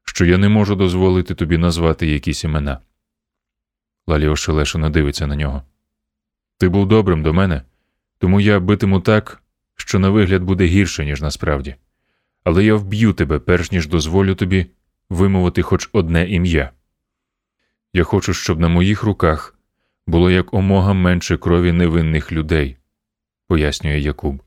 що 0.04 0.24
я 0.24 0.38
не 0.38 0.48
можу 0.48 0.74
дозволити 0.74 1.34
тобі 1.34 1.58
назвати 1.58 2.06
якісь 2.06 2.44
імена. 2.44 2.80
Лалі 4.06 4.28
ошелешено 4.28 4.90
дивиться 4.90 5.26
на 5.26 5.36
нього. 5.36 5.62
Ти 6.58 6.68
був 6.68 6.88
добрим 6.88 7.22
до 7.22 7.34
мене, 7.34 7.62
тому 8.18 8.40
я 8.40 8.60
битиму 8.60 9.00
так, 9.00 9.42
що 9.74 9.98
на 9.98 10.10
вигляд 10.10 10.42
буде 10.42 10.64
гірше, 10.64 11.04
ніж 11.04 11.22
насправді. 11.22 11.74
Але 12.44 12.64
я 12.64 12.74
вб'ю 12.74 13.12
тебе, 13.12 13.38
перш 13.38 13.72
ніж 13.72 13.88
дозволю 13.88 14.34
тобі 14.34 14.66
вимовити 15.10 15.62
хоч 15.62 15.88
одне 15.92 16.28
ім'я. 16.28 16.70
Я 17.92 18.04
хочу, 18.04 18.34
щоб 18.34 18.60
на 18.60 18.68
моїх 18.68 19.02
руках 19.02 19.58
було 20.06 20.30
як 20.30 20.54
омога 20.54 20.92
менше 20.92 21.36
крові 21.36 21.72
невинних 21.72 22.32
людей, 22.32 22.76
пояснює 23.46 23.98
Якуб. 23.98 24.45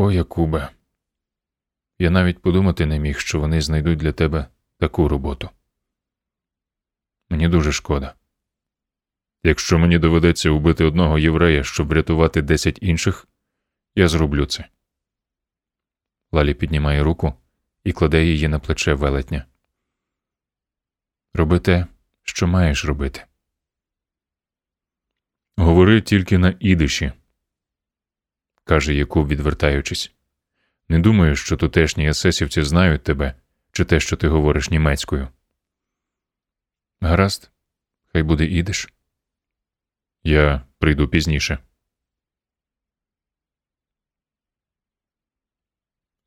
О, 0.00 0.12
Якубе, 0.12 0.70
Я 1.98 2.10
навіть 2.10 2.42
подумати 2.42 2.86
не 2.86 2.98
міг, 2.98 3.18
що 3.18 3.40
вони 3.40 3.60
знайдуть 3.60 3.98
для 3.98 4.12
тебе 4.12 4.46
таку 4.78 5.08
роботу. 5.08 5.50
Мені 7.30 7.48
дуже 7.48 7.72
шкода. 7.72 8.14
Якщо 9.42 9.78
мені 9.78 9.98
доведеться 9.98 10.50
убити 10.50 10.84
одного 10.84 11.18
єврея, 11.18 11.64
щоб 11.64 11.88
врятувати 11.88 12.42
десять 12.42 12.78
інших, 12.82 13.26
я 13.94 14.08
зроблю 14.08 14.46
це. 14.46 14.68
Лалі 16.32 16.54
піднімає 16.54 17.02
руку 17.02 17.34
і 17.84 17.92
кладе 17.92 18.24
її 18.24 18.48
на 18.48 18.58
плече 18.58 18.94
велетня. 18.94 19.44
Роби 21.34 21.58
те, 21.58 21.86
що 22.22 22.46
маєш 22.46 22.84
робити. 22.84 23.24
Говори 25.56 26.00
тільки 26.00 26.38
на 26.38 26.54
ідиші, 26.60 27.12
каже 28.68 28.94
Якуб, 28.94 29.28
відвертаючись. 29.28 30.12
Не 30.88 30.98
думаю, 30.98 31.36
що 31.36 31.56
тутешні 31.56 32.08
есесівці 32.08 32.62
знають 32.62 33.02
тебе 33.02 33.34
чи 33.72 33.84
те, 33.84 34.00
що 34.00 34.16
ти 34.16 34.28
говориш 34.28 34.70
німецькою. 34.70 35.28
Гаразд, 37.00 37.50
хай 38.12 38.22
буде 38.22 38.44
ідиш. 38.44 38.92
Я 40.22 40.62
прийду 40.78 41.08
пізніше. 41.08 41.58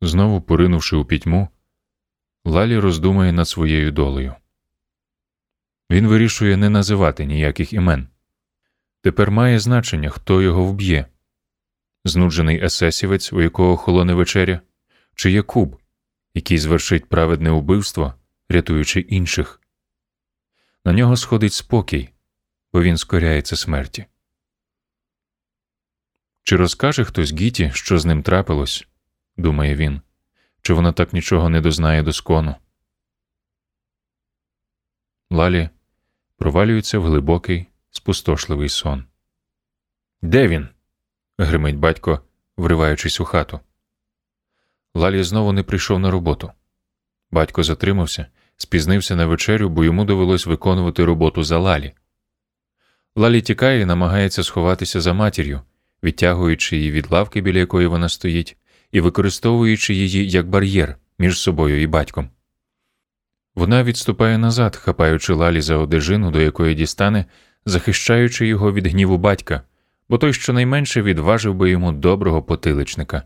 Знову 0.02 0.42
поринувши 0.42 0.96
у 0.96 1.06
пітьму, 1.06 1.50
Лалі 2.46 2.80
роздумує 2.80 3.32
над 3.32 3.48
своєю 3.48 3.92
долею. 3.92 4.36
Він 5.90 6.08
вирішує 6.08 6.58
не 6.58 6.70
називати 6.70 7.26
ніяких 7.26 7.74
імен. 7.74 8.08
Тепер 9.02 9.32
має 9.32 9.60
значення, 9.60 10.10
хто 10.10 10.42
його 10.42 10.66
вб'є 10.66 11.06
знуджений 12.06 12.64
есесівець, 12.64 13.34
у 13.34 13.42
якого 13.42 13.78
холоне 13.78 14.14
вечеря, 14.14 14.62
чи 15.16 15.32
Якуб, 15.32 15.82
який 16.34 16.58
звершить 16.58 17.06
праведне 17.06 17.52
убивство, 17.52 18.14
рятуючи 18.50 19.00
інших. 19.00 19.62
На 20.86 20.94
нього 20.94 21.18
сходить 21.18 21.54
спокій, 21.54 22.10
бо 22.74 22.82
він 22.82 22.98
скоряється 22.98 23.56
смерті. 23.56 24.06
Чи 26.44 26.56
розкаже 26.56 27.04
хтось 27.04 27.34
Гіті, 27.34 27.72
що 27.74 28.00
з 28.00 28.06
ним 28.06 28.24
трапилось, 28.24 28.88
думає 29.38 29.76
він, 29.76 30.02
чи 30.62 30.74
вона 30.74 30.92
так 30.92 31.14
нічого 31.14 31.50
не 31.50 31.62
дознає 31.62 32.04
доскону. 32.04 32.56
Лалі 35.30 35.70
провалюється 36.38 37.00
в 37.00 37.04
глибокий, 37.04 37.68
спустошливий 37.92 38.70
сон. 38.70 39.06
Де 40.22 40.48
він? 40.48 40.70
Гримить 41.44 41.78
батько, 41.78 42.20
вриваючись 42.58 43.20
у 43.20 43.26
хату. 43.26 43.60
Лалі 44.96 45.24
знову 45.24 45.52
не 45.52 45.64
прийшов 45.64 46.00
на 46.00 46.12
роботу. 46.12 46.52
Батько 47.32 47.64
затримався, 47.64 48.26
спізнився 48.58 49.16
на 49.16 49.26
вечерю, 49.26 49.70
бо 49.70 49.84
йому 49.84 50.06
довелось 50.06 50.46
виконувати 50.46 51.06
роботу 51.06 51.44
за 51.44 51.58
Лалі. 51.58 51.94
Лалі 53.16 53.42
тікає 53.42 53.82
і 53.82 53.86
намагається 53.86 54.44
сховатися 54.44 55.02
за 55.02 55.14
матір'ю, 55.14 55.62
відтягуючи 56.04 56.78
її 56.78 56.92
від 56.92 57.12
лавки, 57.12 57.42
біля 57.42 57.60
якої 57.60 57.88
вона 57.88 58.10
стоїть, 58.10 58.58
і 58.92 59.02
використовуючи 59.02 59.94
її 59.94 60.30
як 60.30 60.50
бар'єр 60.50 60.98
між 61.20 61.40
собою 61.40 61.82
і 61.82 61.88
батьком. 61.88 62.30
Вона 63.56 63.84
відступає 63.84 64.38
назад, 64.38 64.76
хапаючи 64.76 65.34
лалі 65.34 65.62
за 65.62 65.78
одежину, 65.78 66.32
до 66.32 66.42
якої 66.42 66.76
дістане, 66.76 67.26
захищаючи 67.66 68.48
його 68.48 68.74
від 68.74 68.88
гніву 68.88 69.18
батька, 69.18 69.62
бо 70.12 70.18
той 70.18 70.34
щонайменше 70.34 71.02
відважив 71.02 71.56
би 71.56 71.70
йому 71.70 71.92
доброго 71.92 72.44
потиличника. 72.44 73.24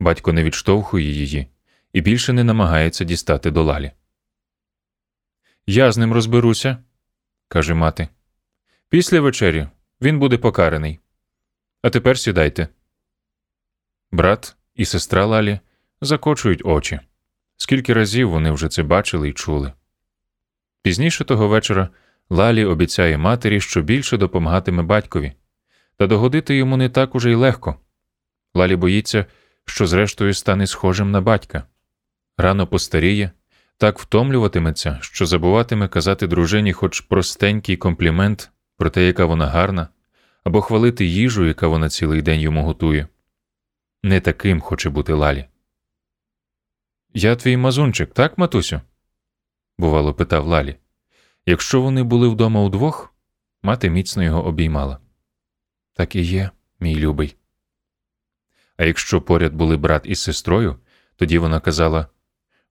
Батько 0.00 0.32
не 0.32 0.42
відштовхує 0.42 1.12
її 1.12 1.46
і 1.92 2.00
більше 2.00 2.32
не 2.32 2.44
намагається 2.44 3.04
дістати 3.04 3.50
до 3.50 3.62
лалі. 3.62 3.92
Я 5.66 5.92
з 5.92 5.98
ним 5.98 6.12
розберуся, 6.12 6.78
каже 7.48 7.74
мати. 7.74 8.08
Після 8.88 9.20
вечері 9.20 9.66
він 10.00 10.18
буде 10.18 10.38
покараний. 10.38 10.98
А 11.82 11.90
тепер 11.90 12.18
сідайте. 12.18 12.68
Брат 14.12 14.56
і 14.74 14.84
сестра 14.84 15.26
Лалі 15.26 15.60
закочують 16.00 16.64
очі. 16.64 17.00
Скільки 17.56 17.92
разів 17.92 18.30
вони 18.30 18.50
вже 18.50 18.68
це 18.68 18.82
бачили 18.82 19.28
і 19.28 19.32
чули. 19.32 19.72
Пізніше 20.82 21.24
того 21.24 21.48
вечора 21.48 21.88
Лалі 22.30 22.64
обіцяє 22.64 23.18
матері, 23.18 23.60
що 23.60 23.82
більше 23.82 24.16
допомагатиме 24.16 24.82
батькові, 24.82 25.32
та 25.96 26.06
догодити 26.06 26.56
йому 26.56 26.76
не 26.76 26.88
так 26.88 27.14
уже 27.14 27.30
й 27.30 27.34
легко. 27.34 27.76
Лалі 28.54 28.76
боїться, 28.76 29.26
що 29.64 29.86
зрештою 29.86 30.34
стане 30.34 30.66
схожим 30.66 31.10
на 31.10 31.20
батька. 31.20 31.64
Рано 32.38 32.66
постаріє, 32.66 33.30
так 33.76 33.98
втомлюватиметься, 33.98 34.98
що 35.00 35.26
забуватиме 35.26 35.88
казати 35.88 36.26
дружині 36.26 36.72
хоч 36.72 37.00
простенький 37.00 37.76
комплімент 37.76 38.50
про 38.76 38.90
те, 38.90 39.06
яка 39.06 39.24
вона 39.24 39.46
гарна, 39.46 39.88
або 40.44 40.60
хвалити 40.60 41.04
їжу, 41.04 41.46
яка 41.46 41.66
вона 41.66 41.88
цілий 41.88 42.22
день 42.22 42.40
йому 42.40 42.64
готує. 42.64 43.06
Не 44.02 44.20
таким 44.20 44.60
хоче 44.60 44.90
бути 44.90 45.12
Лалі. 45.12 45.44
Я 47.14 47.36
твій 47.36 47.56
мазунчик, 47.56 48.14
так, 48.14 48.38
матусю? 48.38 48.80
бувало, 49.78 50.14
питав 50.14 50.46
Лалі. 50.46 50.76
Якщо 51.46 51.82
вони 51.82 52.02
були 52.02 52.28
вдома 52.28 52.62
удвох, 52.62 53.14
мати 53.62 53.90
міцно 53.90 54.22
його 54.22 54.44
обіймала. 54.44 54.98
Так 55.92 56.16
і 56.16 56.20
є, 56.22 56.50
мій 56.80 56.96
любий. 56.96 57.36
А 58.76 58.84
якщо 58.84 59.20
поряд 59.20 59.54
були 59.54 59.76
брат 59.76 60.02
із 60.06 60.20
сестрою, 60.22 60.78
тоді 61.16 61.38
вона 61.38 61.60
казала 61.60 62.06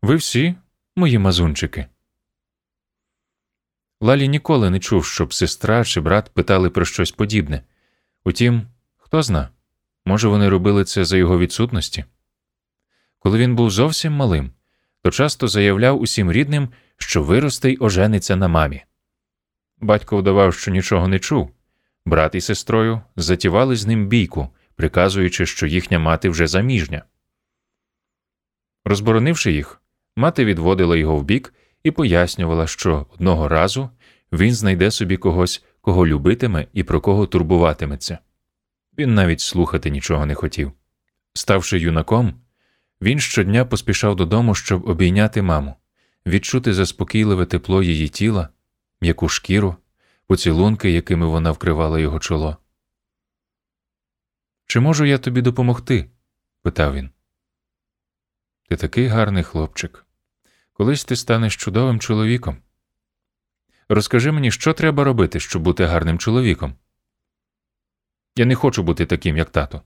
Ви 0.02 0.16
всі 0.16 0.56
мої 0.96 1.18
мазунчики. 1.18 1.86
Лалі 4.02 4.28
ніколи 4.28 4.70
не 4.70 4.80
чув, 4.80 5.06
щоб 5.06 5.34
сестра 5.34 5.84
чи 5.84 6.02
брат 6.02 6.30
питали 6.34 6.70
про 6.70 6.86
щось 6.86 7.12
подібне. 7.12 7.64
Утім, 8.24 8.68
хто 8.98 9.24
зна, 9.24 9.50
може, 10.06 10.28
вони 10.28 10.50
робили 10.50 10.86
це 10.86 11.06
за 11.06 11.18
його 11.18 11.40
відсутності. 11.40 12.06
Коли 13.20 13.38
він 13.38 13.56
був 13.56 13.72
зовсім 13.72 14.14
малим, 14.14 14.52
то 15.02 15.12
часто 15.12 15.48
заявляв 15.48 16.02
усім 16.02 16.32
рідним, 16.32 16.70
що 17.00 17.24
виросте 17.24 17.72
й 17.72 17.78
ожениться 17.80 18.36
на 18.36 18.48
мамі. 18.48 18.84
Батько 19.82 20.18
вдавав, 20.18 20.54
що 20.54 20.72
нічого 20.72 21.08
не 21.08 21.20
чув. 21.20 21.52
Брат 22.06 22.36
і 22.36 22.42
сестрою 22.42 23.02
затівали 23.16 23.76
з 23.76 23.86
ним 23.86 24.08
бійку, 24.08 24.50
приказуючи, 24.76 25.46
що 25.46 25.68
їхня 25.68 26.00
мати 26.00 26.30
вже 26.30 26.48
заміжня. 26.48 27.04
Розборонивши 28.86 29.52
їх, 29.52 29.82
мати 30.16 30.46
відводила 30.46 30.98
його 30.98 31.16
вбік 31.18 31.54
і 31.84 31.92
пояснювала, 31.92 32.68
що 32.68 33.06
одного 33.14 33.48
разу 33.48 33.90
він 34.32 34.54
знайде 34.54 34.92
собі 34.92 35.18
когось, 35.18 35.64
кого 35.82 36.08
любитиме 36.08 36.68
і 36.74 36.84
про 36.84 37.02
кого 37.02 37.28
турбуватиметься. 37.28 38.18
Він 38.98 39.14
навіть 39.14 39.40
слухати 39.40 39.90
нічого 39.90 40.26
не 40.26 40.36
хотів. 40.36 40.72
Ставши 41.34 41.80
юнаком, 41.80 42.34
він 43.02 43.20
щодня 43.20 43.66
поспішав 43.66 44.16
додому, 44.16 44.56
щоб 44.56 44.90
обійняти 44.90 45.42
маму, 45.42 45.76
відчути 46.26 46.74
заспокійливе 46.74 47.46
тепло 47.46 47.84
її 47.84 48.08
тіла, 48.08 48.50
м'яку 49.02 49.30
шкіру, 49.30 49.76
поцілунки, 50.28 50.92
якими 50.92 51.26
вона 51.26 51.52
вкривала 51.52 52.00
його 52.00 52.20
чоло. 52.20 52.58
Чи 54.66 54.80
можу 54.80 55.06
я 55.06 55.18
тобі 55.18 55.42
допомогти? 55.42 56.10
питав 56.62 56.94
він. 56.94 57.10
Ти 58.70 58.78
такий 58.78 59.08
гарний 59.08 59.44
хлопчик. 59.44 60.06
Колись 60.74 61.06
ти 61.06 61.16
станеш 61.16 61.56
чудовим 61.56 62.00
чоловіком. 62.00 62.58
Розкажи 63.90 64.32
мені, 64.32 64.52
що 64.52 64.74
треба 64.74 65.04
робити, 65.04 65.40
щоб 65.40 65.62
бути 65.62 65.86
гарним 65.86 66.20
чоловіком. 66.20 66.76
Я 68.36 68.46
не 68.46 68.56
хочу 68.56 68.84
бути 68.84 69.06
таким, 69.06 69.38
як 69.38 69.50
тато. 69.50 69.82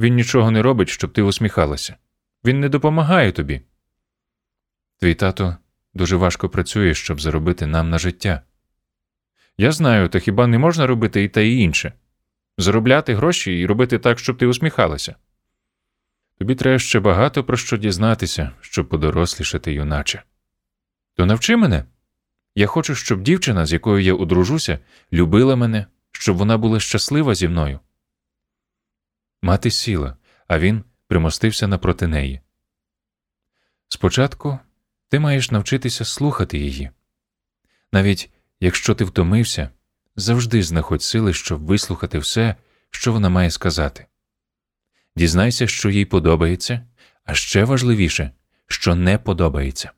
Він 0.00 0.14
нічого 0.14 0.50
не 0.50 0.62
робить, 0.62 0.88
щоб 0.88 1.12
ти 1.12 1.22
усміхалася. 1.22 1.96
Він 2.44 2.60
не 2.60 2.68
допомагає 2.68 3.32
тобі. 3.32 3.62
Твій 4.96 5.14
тато 5.14 5.56
дуже 5.96 6.16
важко 6.16 6.48
працює, 6.48 6.94
щоб 6.94 7.20
заробити 7.20 7.66
нам 7.66 7.90
на 7.90 7.98
життя. 7.98 8.42
Я 9.58 9.72
знаю, 9.72 10.08
та 10.08 10.18
хіба 10.18 10.46
не 10.46 10.58
можна 10.58 10.86
робити 10.86 11.24
і 11.24 11.28
те 11.28 11.48
і 11.48 11.58
інше 11.58 11.92
заробляти 12.58 13.14
гроші 13.14 13.58
і 13.58 13.66
робити 13.66 13.98
так, 13.98 14.18
щоб 14.18 14.38
ти 14.38 14.46
усміхалася. 14.46 15.16
Тобі 16.38 16.54
треба 16.54 16.78
ще 16.78 17.00
багато 17.00 17.44
про 17.44 17.56
що 17.56 17.76
дізнатися, 17.76 18.52
щоб 18.60 18.88
подорослішати, 18.88 19.72
юначе. 19.72 20.22
То 21.14 21.26
навчи 21.26 21.56
мене. 21.56 21.84
Я 22.54 22.66
хочу, 22.66 22.94
щоб 22.94 23.22
дівчина, 23.22 23.66
з 23.66 23.72
якою 23.72 24.02
я 24.02 24.14
одружуся, 24.14 24.78
любила 25.12 25.56
мене, 25.56 25.86
щоб 26.12 26.36
вона 26.36 26.58
була 26.58 26.80
щаслива 26.80 27.34
зі 27.34 27.48
мною. 27.48 27.80
Мати 29.42 29.70
сіла, 29.70 30.16
а 30.48 30.58
він 30.58 30.84
примостився 31.06 31.68
напроти 31.68 32.06
неї. 32.06 32.40
Спочатку 33.88 34.58
ти 35.16 35.20
маєш 35.20 35.50
навчитися 35.50 36.04
слухати 36.04 36.58
її. 36.58 36.90
Навіть 37.92 38.30
якщо 38.60 38.94
ти 38.94 39.04
втомився, 39.04 39.70
завжди 40.16 40.62
знаходь 40.62 41.02
сили, 41.02 41.34
щоб 41.34 41.64
вислухати 41.64 42.18
все, 42.18 42.56
що 42.90 43.12
вона 43.12 43.28
має 43.28 43.50
сказати. 43.50 44.06
Дізнайся, 45.16 45.66
що 45.66 45.90
їй 45.90 46.04
подобається, 46.04 46.86
А 47.24 47.34
ще 47.34 47.64
важливіше, 47.64 48.30
що 48.66 48.94
не 48.94 49.18
подобається. 49.18 49.90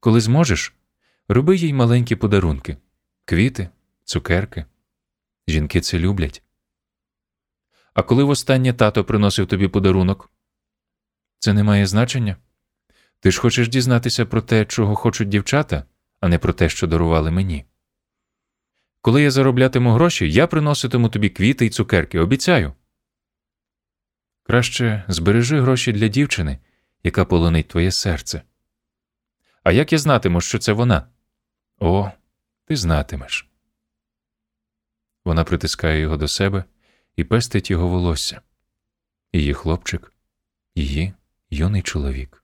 Коли 0.00 0.20
зможеш, 0.20 0.74
роби 1.28 1.56
їй 1.56 1.72
маленькі 1.72 2.16
подарунки 2.16 2.76
квіти, 3.24 3.68
цукерки. 4.04 4.64
Жінки 5.48 5.80
це 5.80 5.98
люблять. 5.98 6.42
А 7.94 8.02
коли 8.02 8.24
востаннє 8.24 8.72
тато 8.72 9.04
приносив 9.04 9.46
тобі 9.46 9.68
подарунок? 9.68 10.30
Це 11.38 11.52
не 11.52 11.62
має 11.62 11.86
значення. 11.86 12.36
Ти 13.24 13.30
ж 13.30 13.40
хочеш 13.40 13.68
дізнатися 13.68 14.26
про 14.26 14.42
те, 14.42 14.64
чого 14.64 14.94
хочуть 14.94 15.28
дівчата, 15.28 15.84
а 16.20 16.28
не 16.28 16.38
про 16.38 16.52
те, 16.52 16.68
що 16.68 16.86
дарували 16.86 17.30
мені. 17.30 17.64
Коли 19.00 19.22
я 19.22 19.30
зароблятиму 19.30 19.92
гроші, 19.92 20.30
я 20.30 20.46
приноситиму 20.46 21.08
тобі 21.08 21.28
квіти 21.28 21.66
й 21.66 21.70
цукерки, 21.70 22.18
обіцяю. 22.18 22.72
Краще 24.42 25.04
збережи 25.08 25.60
гроші 25.60 25.92
для 25.92 26.08
дівчини, 26.08 26.58
яка 27.04 27.24
полонить 27.24 27.68
твоє 27.68 27.90
серце. 27.90 28.42
А 29.62 29.72
як 29.72 29.92
я 29.92 29.98
знатиму, 29.98 30.40
що 30.40 30.58
це 30.58 30.72
вона? 30.72 31.08
О, 31.78 32.10
ти 32.64 32.76
знатимеш. 32.76 33.48
Вона 35.24 35.44
притискає 35.44 36.00
його 36.00 36.16
до 36.16 36.28
себе 36.28 36.64
і 37.16 37.24
пестить 37.24 37.70
його 37.70 37.88
волосся. 37.88 38.40
Її 39.32 39.54
хлопчик, 39.54 40.12
її 40.74 41.12
юний 41.50 41.82
чоловік. 41.82 42.43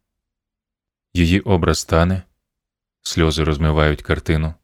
Її 1.15 1.41
образ 1.41 1.85
тане, 1.85 2.23
сльози 3.03 3.45
розмивають 3.45 4.03
картину. 4.03 4.55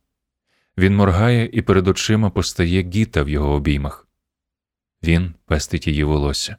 Він 0.78 0.96
моргає 0.96 1.50
і 1.52 1.62
перед 1.62 1.88
очима 1.88 2.30
постає 2.30 2.82
гіта 2.82 3.22
в 3.22 3.28
його 3.28 3.54
обіймах. 3.54 4.08
Він 5.02 5.34
пестить 5.44 5.86
її 5.86 6.04
волосся. 6.04 6.56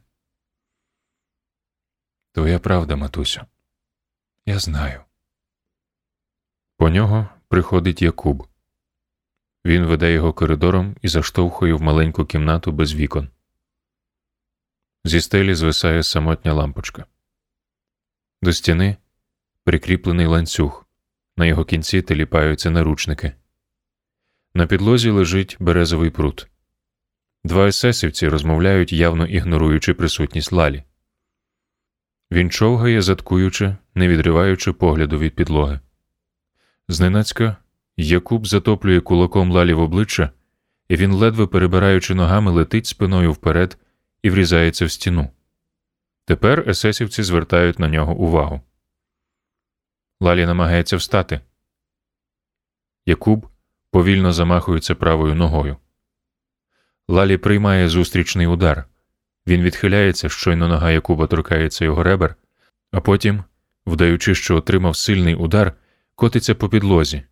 Твоя 2.32 2.58
правда, 2.58 2.96
матусю. 2.96 3.40
Я 4.46 4.58
знаю. 4.58 5.04
По 6.76 6.88
нього 6.88 7.28
приходить 7.48 8.02
Якуб. 8.02 8.48
Він 9.64 9.86
веде 9.86 10.12
його 10.12 10.32
коридором 10.32 10.96
і 11.02 11.08
заштовхує 11.08 11.74
в 11.74 11.82
маленьку 11.82 12.24
кімнату 12.24 12.72
без 12.72 12.94
вікон. 12.94 13.28
Зі 15.04 15.20
стелі 15.20 15.54
звисає 15.54 16.02
самотня 16.02 16.52
лампочка. 16.52 17.06
До 18.42 18.52
стіни 18.52 18.96
прикріплений 19.68 20.26
ланцюг. 20.26 20.86
На 21.36 21.46
його 21.46 21.64
кінці 21.64 22.02
теліпаються 22.02 22.70
наручники. 22.70 23.32
На 24.54 24.66
підлозі 24.66 25.10
лежить 25.10 25.56
березовий 25.60 26.10
прут. 26.10 26.48
Два 27.44 27.68
есесівці 27.68 28.28
розмовляють, 28.28 28.92
явно 28.92 29.26
ігноруючи 29.26 29.94
присутність 29.94 30.52
лалі. 30.52 30.82
Він 32.30 32.50
човгає, 32.50 33.02
заткуючи, 33.02 33.76
не 33.94 34.08
відриваючи 34.08 34.72
погляду 34.72 35.18
від 35.18 35.34
підлоги. 35.34 35.80
Зненацька 36.88 37.56
Якуб 37.96 38.46
затоплює 38.46 39.00
кулаком 39.00 39.52
лалі 39.52 39.72
в 39.72 39.80
обличчя, 39.80 40.30
і 40.88 40.96
він, 40.96 41.12
ледве 41.12 41.46
перебираючи 41.46 42.14
ногами, 42.14 42.50
летить 42.50 42.86
спиною 42.86 43.32
вперед 43.32 43.78
і 44.22 44.30
врізається 44.30 44.84
в 44.84 44.90
стіну. 44.90 45.30
Тепер 46.24 46.64
есесівці 46.68 47.22
звертають 47.22 47.78
на 47.78 47.88
нього 47.88 48.14
увагу. 48.14 48.60
Лалі 50.20 50.46
намагається 50.46 50.96
встати. 50.96 51.40
Якуб 53.06 53.48
повільно 53.90 54.32
замахується 54.32 54.94
правою 54.94 55.34
ногою. 55.34 55.76
Лалі 57.08 57.36
приймає 57.36 57.88
зустрічний 57.88 58.46
удар. 58.46 58.84
Він 59.46 59.62
відхиляється, 59.62 60.28
щойно 60.28 60.68
нога 60.68 60.90
Якуба 60.90 61.26
торкається 61.26 61.84
його 61.84 62.02
ребер, 62.02 62.34
а 62.90 63.00
потім, 63.00 63.44
вдаючи, 63.86 64.34
що 64.34 64.56
отримав 64.56 64.96
сильний 64.96 65.34
удар, 65.34 65.72
котиться 66.14 66.54
по 66.54 66.68
підлозі, 66.68 67.22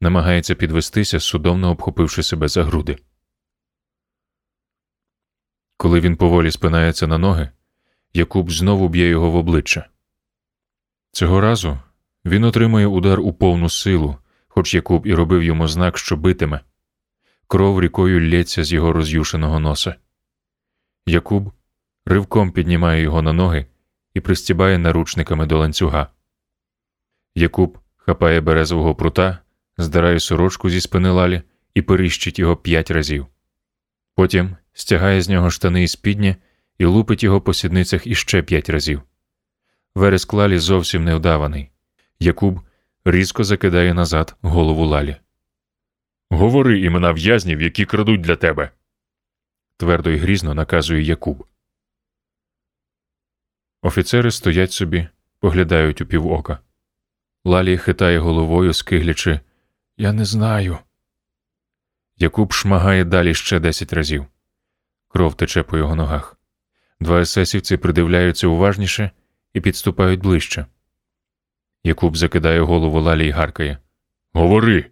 намагається 0.00 0.54
підвестися, 0.54 1.20
судомно 1.20 1.70
обхопивши 1.70 2.22
себе 2.22 2.48
за 2.48 2.64
груди. 2.64 2.98
Коли 5.76 6.00
він 6.00 6.16
поволі 6.16 6.50
спинається 6.50 7.06
на 7.06 7.18
ноги, 7.18 7.50
Якуб 8.12 8.50
знову 8.50 8.88
б'є 8.88 9.08
його 9.08 9.30
в 9.30 9.36
обличчя. 9.36 9.88
Цього 11.12 11.40
разу 11.40 11.78
він 12.24 12.44
отримує 12.44 12.86
удар 12.86 13.20
у 13.20 13.32
повну 13.32 13.68
силу, 13.68 14.16
хоч 14.48 14.74
Якуб 14.74 15.06
і 15.06 15.14
робив 15.14 15.42
йому 15.42 15.68
знак, 15.68 15.98
що 15.98 16.16
битиме. 16.16 16.60
Кров 17.46 17.80
рікою 17.80 18.30
лється 18.30 18.64
з 18.64 18.72
його 18.72 18.92
роз'юшеного 18.92 19.60
носа. 19.60 19.94
Якуб 21.06 21.52
ривком 22.06 22.52
піднімає 22.52 23.02
його 23.02 23.22
на 23.22 23.32
ноги 23.32 23.66
і 24.14 24.20
пристібає 24.20 24.78
наручниками 24.78 25.46
до 25.46 25.58
ланцюга. 25.58 26.06
Якуб 27.34 27.78
хапає 27.96 28.40
березового 28.40 28.94
прута, 28.94 29.38
здирає 29.78 30.20
сорочку 30.20 30.70
зі 30.70 30.80
спини 30.80 31.10
лалі 31.10 31.42
і 31.74 31.82
перищить 31.82 32.38
його 32.38 32.56
п'ять 32.56 32.90
разів. 32.90 33.26
Потім 34.14 34.56
стягає 34.72 35.22
з 35.22 35.28
нього 35.28 35.50
штани 35.50 35.82
і 35.82 35.88
спідні 35.88 36.36
і 36.78 36.84
лупить 36.84 37.22
його 37.22 37.40
по 37.40 37.54
сідницях 37.54 38.06
іще 38.06 38.42
п'ять 38.42 38.70
разів. 38.70 39.02
Вереск 39.94 40.32
лалі 40.32 40.58
зовсім 40.58 41.04
невдаваний. 41.04 41.70
Якуб 42.20 42.60
різко 43.04 43.44
закидає 43.44 43.94
назад 43.94 44.36
голову 44.42 44.86
лалі. 44.86 45.16
Говори 46.30 46.80
імена 46.80 47.12
в'язнів, 47.12 47.62
які 47.62 47.86
крадуть 47.86 48.20
для 48.20 48.36
тебе. 48.36 48.70
твердо 49.76 50.10
й 50.10 50.16
грізно 50.16 50.54
наказує 50.54 51.02
Якуб. 51.02 51.46
Офіцери 53.82 54.30
стоять 54.30 54.72
собі, 54.72 55.08
поглядають 55.38 56.00
у 56.00 56.06
півока. 56.06 56.58
Лалі 57.44 57.78
хитає 57.78 58.18
головою, 58.18 58.72
скиглячи 58.72 59.40
Я 59.96 60.12
не 60.12 60.24
знаю. 60.24 60.78
Якуб 62.16 62.52
шмагає 62.52 63.04
далі 63.04 63.34
ще 63.34 63.60
десять 63.60 63.92
разів. 63.92 64.26
Кров 65.08 65.36
тече 65.36 65.62
по 65.62 65.78
його 65.78 65.94
ногах. 65.94 66.36
Два 67.00 67.20
есесівці 67.20 67.76
придивляються 67.76 68.48
уважніше 68.48 69.10
і 69.52 69.60
підступають 69.60 70.20
ближче. 70.20 70.66
Якуб 71.84 72.16
закидає 72.16 72.60
голову 72.60 73.00
Лалі 73.00 73.26
і 73.26 73.30
гаркає 73.30 73.78
Говори. 74.32 74.90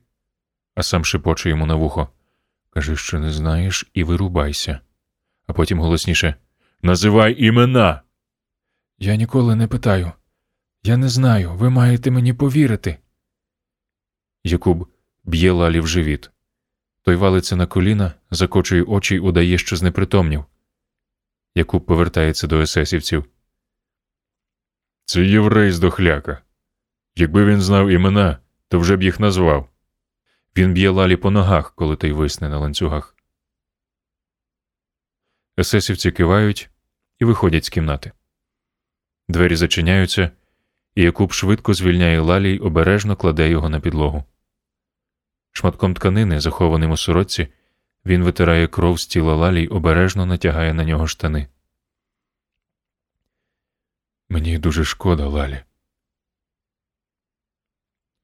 А 0.74 0.83
сам 0.83 1.05
шепоче 1.05 1.48
йому 1.48 1.66
на 1.66 1.74
вухо. 1.74 2.09
Кажи, 2.70 2.96
що 2.96 3.18
не 3.18 3.33
знаєш, 3.33 3.90
і 3.94 4.05
вирубайся. 4.05 4.81
А 5.46 5.53
потім 5.53 5.81
голосніше 5.81 6.35
Називай 6.83 7.44
імена. 7.44 8.03
Я 8.98 9.16
ніколи 9.16 9.57
не 9.57 9.66
питаю. 9.66 10.12
Я 10.83 10.96
не 10.96 11.09
знаю, 11.09 11.55
ви 11.55 11.70
маєте 11.70 12.11
мені 12.11 12.33
повірити. 12.33 12.98
Якуб 14.44 14.88
б'є 15.24 15.53
Лалі 15.53 15.81
в 15.81 15.87
живіт. 15.87 16.31
Той 17.03 17.16
валиться 17.16 17.57
на 17.57 17.66
коліна, 17.66 18.12
закочує 18.31 18.83
очі 18.83 19.14
й 19.14 19.18
удає, 19.18 19.59
що 19.59 19.77
знепритомнів. 19.77 20.44
Якуб 21.55 21.87
повертається 21.87 22.46
до 22.46 22.61
есесівців. 22.61 23.24
Це 25.05 25.24
єврей 25.24 25.72
з 25.72 25.79
дохляка. 25.79 26.42
Якби 27.20 27.44
він 27.44 27.61
знав 27.61 27.88
імена, 27.88 28.38
то 28.68 28.78
вже 28.78 28.96
б 28.96 29.02
їх 29.02 29.20
назвав. 29.20 29.68
Він 30.57 30.72
б'є 30.72 30.90
лалі 30.90 31.16
по 31.16 31.31
ногах, 31.31 31.74
коли 31.74 31.96
той 31.96 32.12
висне 32.12 32.48
на 32.48 32.59
ланцюгах. 32.59 33.16
Есесівці 35.59 36.12
кивають 36.12 36.70
і 37.18 37.24
виходять 37.24 37.64
з 37.64 37.68
кімнати. 37.68 38.12
Двері 39.28 39.57
зачиняються, 39.57 40.31
і 40.94 41.02
Якуб 41.02 41.33
швидко 41.33 41.74
звільняє 41.74 42.20
лалі 42.20 42.54
й 42.54 42.59
обережно 42.59 43.16
кладе 43.16 43.48
його 43.48 43.68
на 43.68 43.81
підлогу. 43.81 44.24
Шматком 45.52 45.94
тканини, 45.94 46.40
захованим 46.40 46.90
у 46.90 46.96
сорочці, 46.96 47.48
він 48.04 48.22
витирає 48.22 48.66
кров 48.66 49.00
з 49.00 49.07
тіла 49.07 49.35
лалі 49.35 49.62
й 49.62 49.68
обережно 49.68 50.26
натягає 50.26 50.74
на 50.74 50.85
нього 50.85 51.07
штани. 51.07 51.46
Мені 54.28 54.59
дуже 54.59 54.85
шкода, 54.85 55.26
Лалі. 55.26 55.62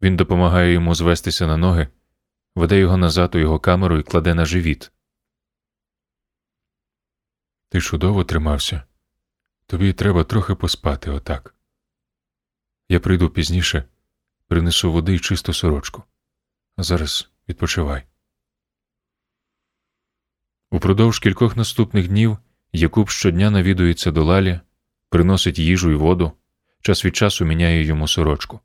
Він 0.04 0.16
допомагає 0.16 0.72
йому 0.72 0.94
звестися 0.94 1.46
на 1.46 1.56
ноги, 1.56 1.88
веде 2.54 2.78
його 2.78 2.96
назад 2.96 3.34
у 3.34 3.38
його 3.38 3.60
камеру 3.60 3.98
і 3.98 4.02
кладе 4.02 4.34
на 4.34 4.44
живіт. 4.44 4.92
Ти 7.68 7.80
чудово 7.80 8.24
тримався. 8.24 8.82
Тобі 9.66 9.92
треба 9.92 10.24
трохи 10.24 10.54
поспати 10.54 11.10
отак. 11.10 11.54
Я 12.88 13.00
прийду 13.00 13.30
пізніше, 13.30 13.84
принесу 14.48 14.92
води 14.92 15.14
й 15.14 15.18
чисту 15.18 15.52
сорочку. 15.52 16.02
А 16.76 16.82
зараз 16.82 17.30
відпочивай. 17.48 18.02
Упродовж 20.70 21.18
кількох 21.18 21.56
наступних 21.56 22.08
днів 22.08 22.38
Якуб 22.72 23.08
щодня 23.08 23.50
навідується 23.50 24.10
до 24.10 24.24
Лалі, 24.24 24.60
приносить 25.08 25.58
їжу 25.58 25.90
і 25.90 25.94
воду, 25.94 26.32
час 26.80 27.04
від 27.04 27.16
часу 27.16 27.44
міняє 27.44 27.84
йому 27.84 28.08
сорочку. 28.08 28.60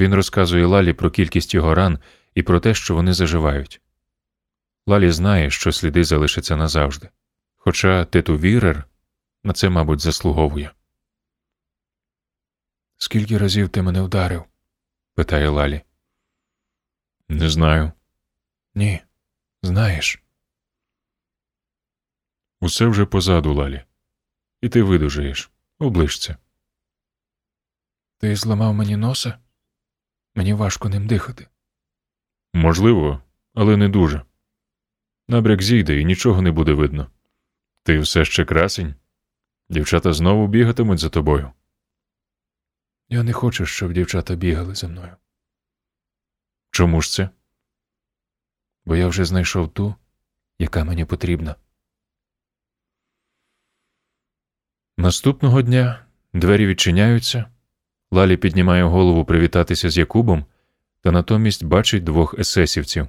Він 0.00 0.14
розказує 0.14 0.66
Лалі 0.66 0.92
про 0.92 1.10
кількість 1.10 1.54
його 1.54 1.74
ран 1.74 1.98
і 2.34 2.42
про 2.42 2.60
те, 2.60 2.74
що 2.74 2.94
вони 2.94 3.12
заживають. 3.12 3.80
Лалі 4.86 5.10
знає, 5.10 5.50
що 5.50 5.72
сліди 5.72 6.04
залишаться 6.04 6.56
назавжди. 6.56 7.08
Хоча 7.56 8.04
Тету 8.04 8.38
Вірер 8.38 8.84
на 9.44 9.52
це, 9.52 9.68
мабуть, 9.68 10.00
заслуговує. 10.00 10.72
Скільки 12.96 13.38
разів 13.38 13.68
ти 13.68 13.82
мене 13.82 14.02
вдарив? 14.02 14.44
питає 15.14 15.48
Лалі. 15.48 15.82
Не 17.28 17.50
знаю. 17.50 17.92
Ні, 18.74 19.00
знаєш. 19.62 20.22
Усе 22.60 22.86
вже 22.86 23.06
позаду, 23.06 23.54
Лалі. 23.54 23.84
І 24.60 24.68
ти 24.68 24.82
видужаєш. 24.82 25.50
Оближся. 25.78 26.36
Ти 28.18 28.36
зламав 28.36 28.74
мені 28.74 28.96
носа? 28.96 29.38
Мені 30.34 30.54
важко 30.54 30.88
ним 30.88 31.06
дихати. 31.06 31.48
Можливо, 32.54 33.22
але 33.54 33.76
не 33.76 33.88
дуже. 33.88 34.22
Набряк 35.28 35.62
зійде 35.62 36.00
і 36.00 36.04
нічого 36.04 36.42
не 36.42 36.52
буде 36.52 36.72
видно. 36.72 37.10
Ти 37.82 37.98
все 37.98 38.24
ще 38.24 38.44
красень. 38.44 38.94
Дівчата 39.68 40.12
знову 40.12 40.46
бігатимуть 40.46 40.98
за 40.98 41.08
тобою. 41.08 41.52
Я 43.08 43.22
не 43.22 43.32
хочу, 43.32 43.66
щоб 43.66 43.92
дівчата 43.92 44.34
бігали 44.34 44.74
за 44.74 44.88
мною. 44.88 45.16
Чому 46.70 47.00
ж 47.00 47.10
це? 47.10 47.30
Бо 48.84 48.96
я 48.96 49.08
вже 49.08 49.24
знайшов 49.24 49.72
ту, 49.72 49.94
яка 50.58 50.84
мені 50.84 51.04
потрібна. 51.04 51.54
Наступного 54.96 55.62
дня 55.62 56.06
двері 56.32 56.66
відчиняються. 56.66 57.50
Лалі 58.10 58.36
піднімає 58.36 58.84
голову 58.84 59.24
привітатися 59.24 59.90
з 59.90 59.98
Якубом, 59.98 60.44
та 61.00 61.10
натомість 61.10 61.64
бачить 61.64 62.04
двох 62.04 62.38
есесівців. 62.38 63.08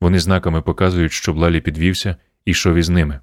Вони 0.00 0.20
знаками 0.20 0.62
показують, 0.62 1.12
щоб 1.12 1.36
Лалі 1.36 1.60
підвівся 1.60 2.16
і 2.44 2.50
йшов 2.50 2.76
із 2.76 2.88
ними. 2.88 3.20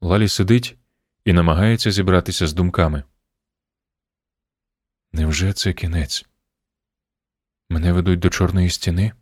Лалі 0.00 0.28
сидить 0.28 0.76
і 1.24 1.32
намагається 1.32 1.90
зібратися 1.90 2.46
з 2.46 2.52
думками. 2.52 3.02
Невже 5.12 5.52
це 5.52 5.72
кінець? 5.72 6.26
Мене 7.68 7.92
ведуть 7.92 8.18
до 8.18 8.30
Чорної 8.30 8.70
стіни? 8.70 9.12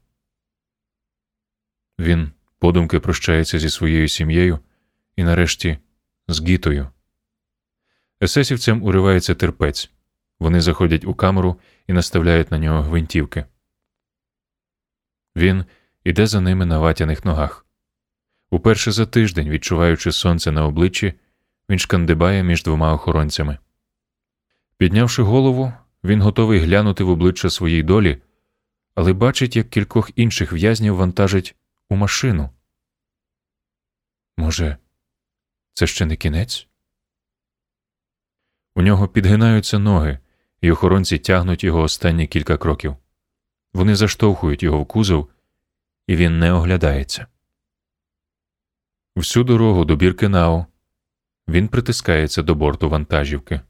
Він 1.98 2.32
подумки 2.58 3.00
прощається 3.00 3.58
зі 3.58 3.70
своєю 3.70 4.08
сім'єю 4.08 4.58
і, 5.16 5.24
нарешті, 5.24 5.78
з 6.28 6.42
гітою. 6.42 6.90
Есесівцям 8.22 8.82
уривається 8.82 9.34
терпець. 9.34 9.90
Вони 10.40 10.60
заходять 10.60 11.04
у 11.04 11.14
камеру 11.14 11.60
і 11.86 11.92
наставляють 11.92 12.50
на 12.50 12.58
нього 12.58 12.82
гвинтівки. 12.82 13.44
Він 15.36 15.64
іде 16.04 16.26
за 16.26 16.40
ними 16.40 16.66
на 16.66 16.78
ватяних 16.78 17.24
ногах. 17.24 17.66
Уперше 18.50 18.92
за 18.92 19.06
тиждень, 19.06 19.48
відчуваючи 19.48 20.12
сонце 20.12 20.52
на 20.52 20.66
обличчі, 20.66 21.14
він 21.68 21.78
шкандибає 21.78 22.42
між 22.42 22.62
двома 22.62 22.94
охоронцями. 22.94 23.58
Піднявши 24.76 25.22
голову, 25.22 25.72
він 26.04 26.22
готовий 26.22 26.60
глянути 26.60 27.04
в 27.04 27.08
обличчя 27.08 27.50
своїй 27.50 27.82
долі, 27.82 28.22
але 28.94 29.12
бачить, 29.12 29.56
як 29.56 29.70
кількох 29.70 30.10
інших 30.16 30.52
в'язнів 30.52 30.96
вантажить 30.96 31.56
у 31.88 31.96
машину. 31.96 32.50
Може, 34.36 34.76
це 35.72 35.86
ще 35.86 36.06
не 36.06 36.16
кінець? 36.16 36.68
У 38.78 38.82
нього 38.82 39.08
підгинаються 39.08 39.78
ноги, 39.78 40.18
і 40.60 40.70
охоронці 40.70 41.18
тягнуть 41.18 41.64
його 41.64 41.80
останні 41.80 42.26
кілька 42.26 42.56
кроків. 42.56 42.96
Вони 43.74 43.96
заштовхують 43.96 44.62
його 44.62 44.80
в 44.80 44.86
кузов, 44.86 45.28
і 46.06 46.16
він 46.16 46.38
не 46.38 46.52
оглядається. 46.52 47.26
Всю 49.16 49.44
дорогу 49.44 49.84
до 49.84 49.96
Біркенау 49.96 50.64
він 51.48 51.68
притискається 51.68 52.42
до 52.42 52.54
борту 52.54 52.88
вантажівки. 52.88 53.60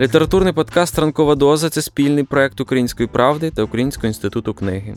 Літературний 0.00 0.52
подкаст 0.52 0.98
Ранкова 0.98 1.34
доза 1.34 1.70
це 1.70 1.82
спільний 1.82 2.24
проект 2.24 2.60
Української 2.60 3.08
правди 3.08 3.50
та 3.50 3.62
Українського 3.62 4.08
інституту 4.08 4.54
книги. 4.54 4.96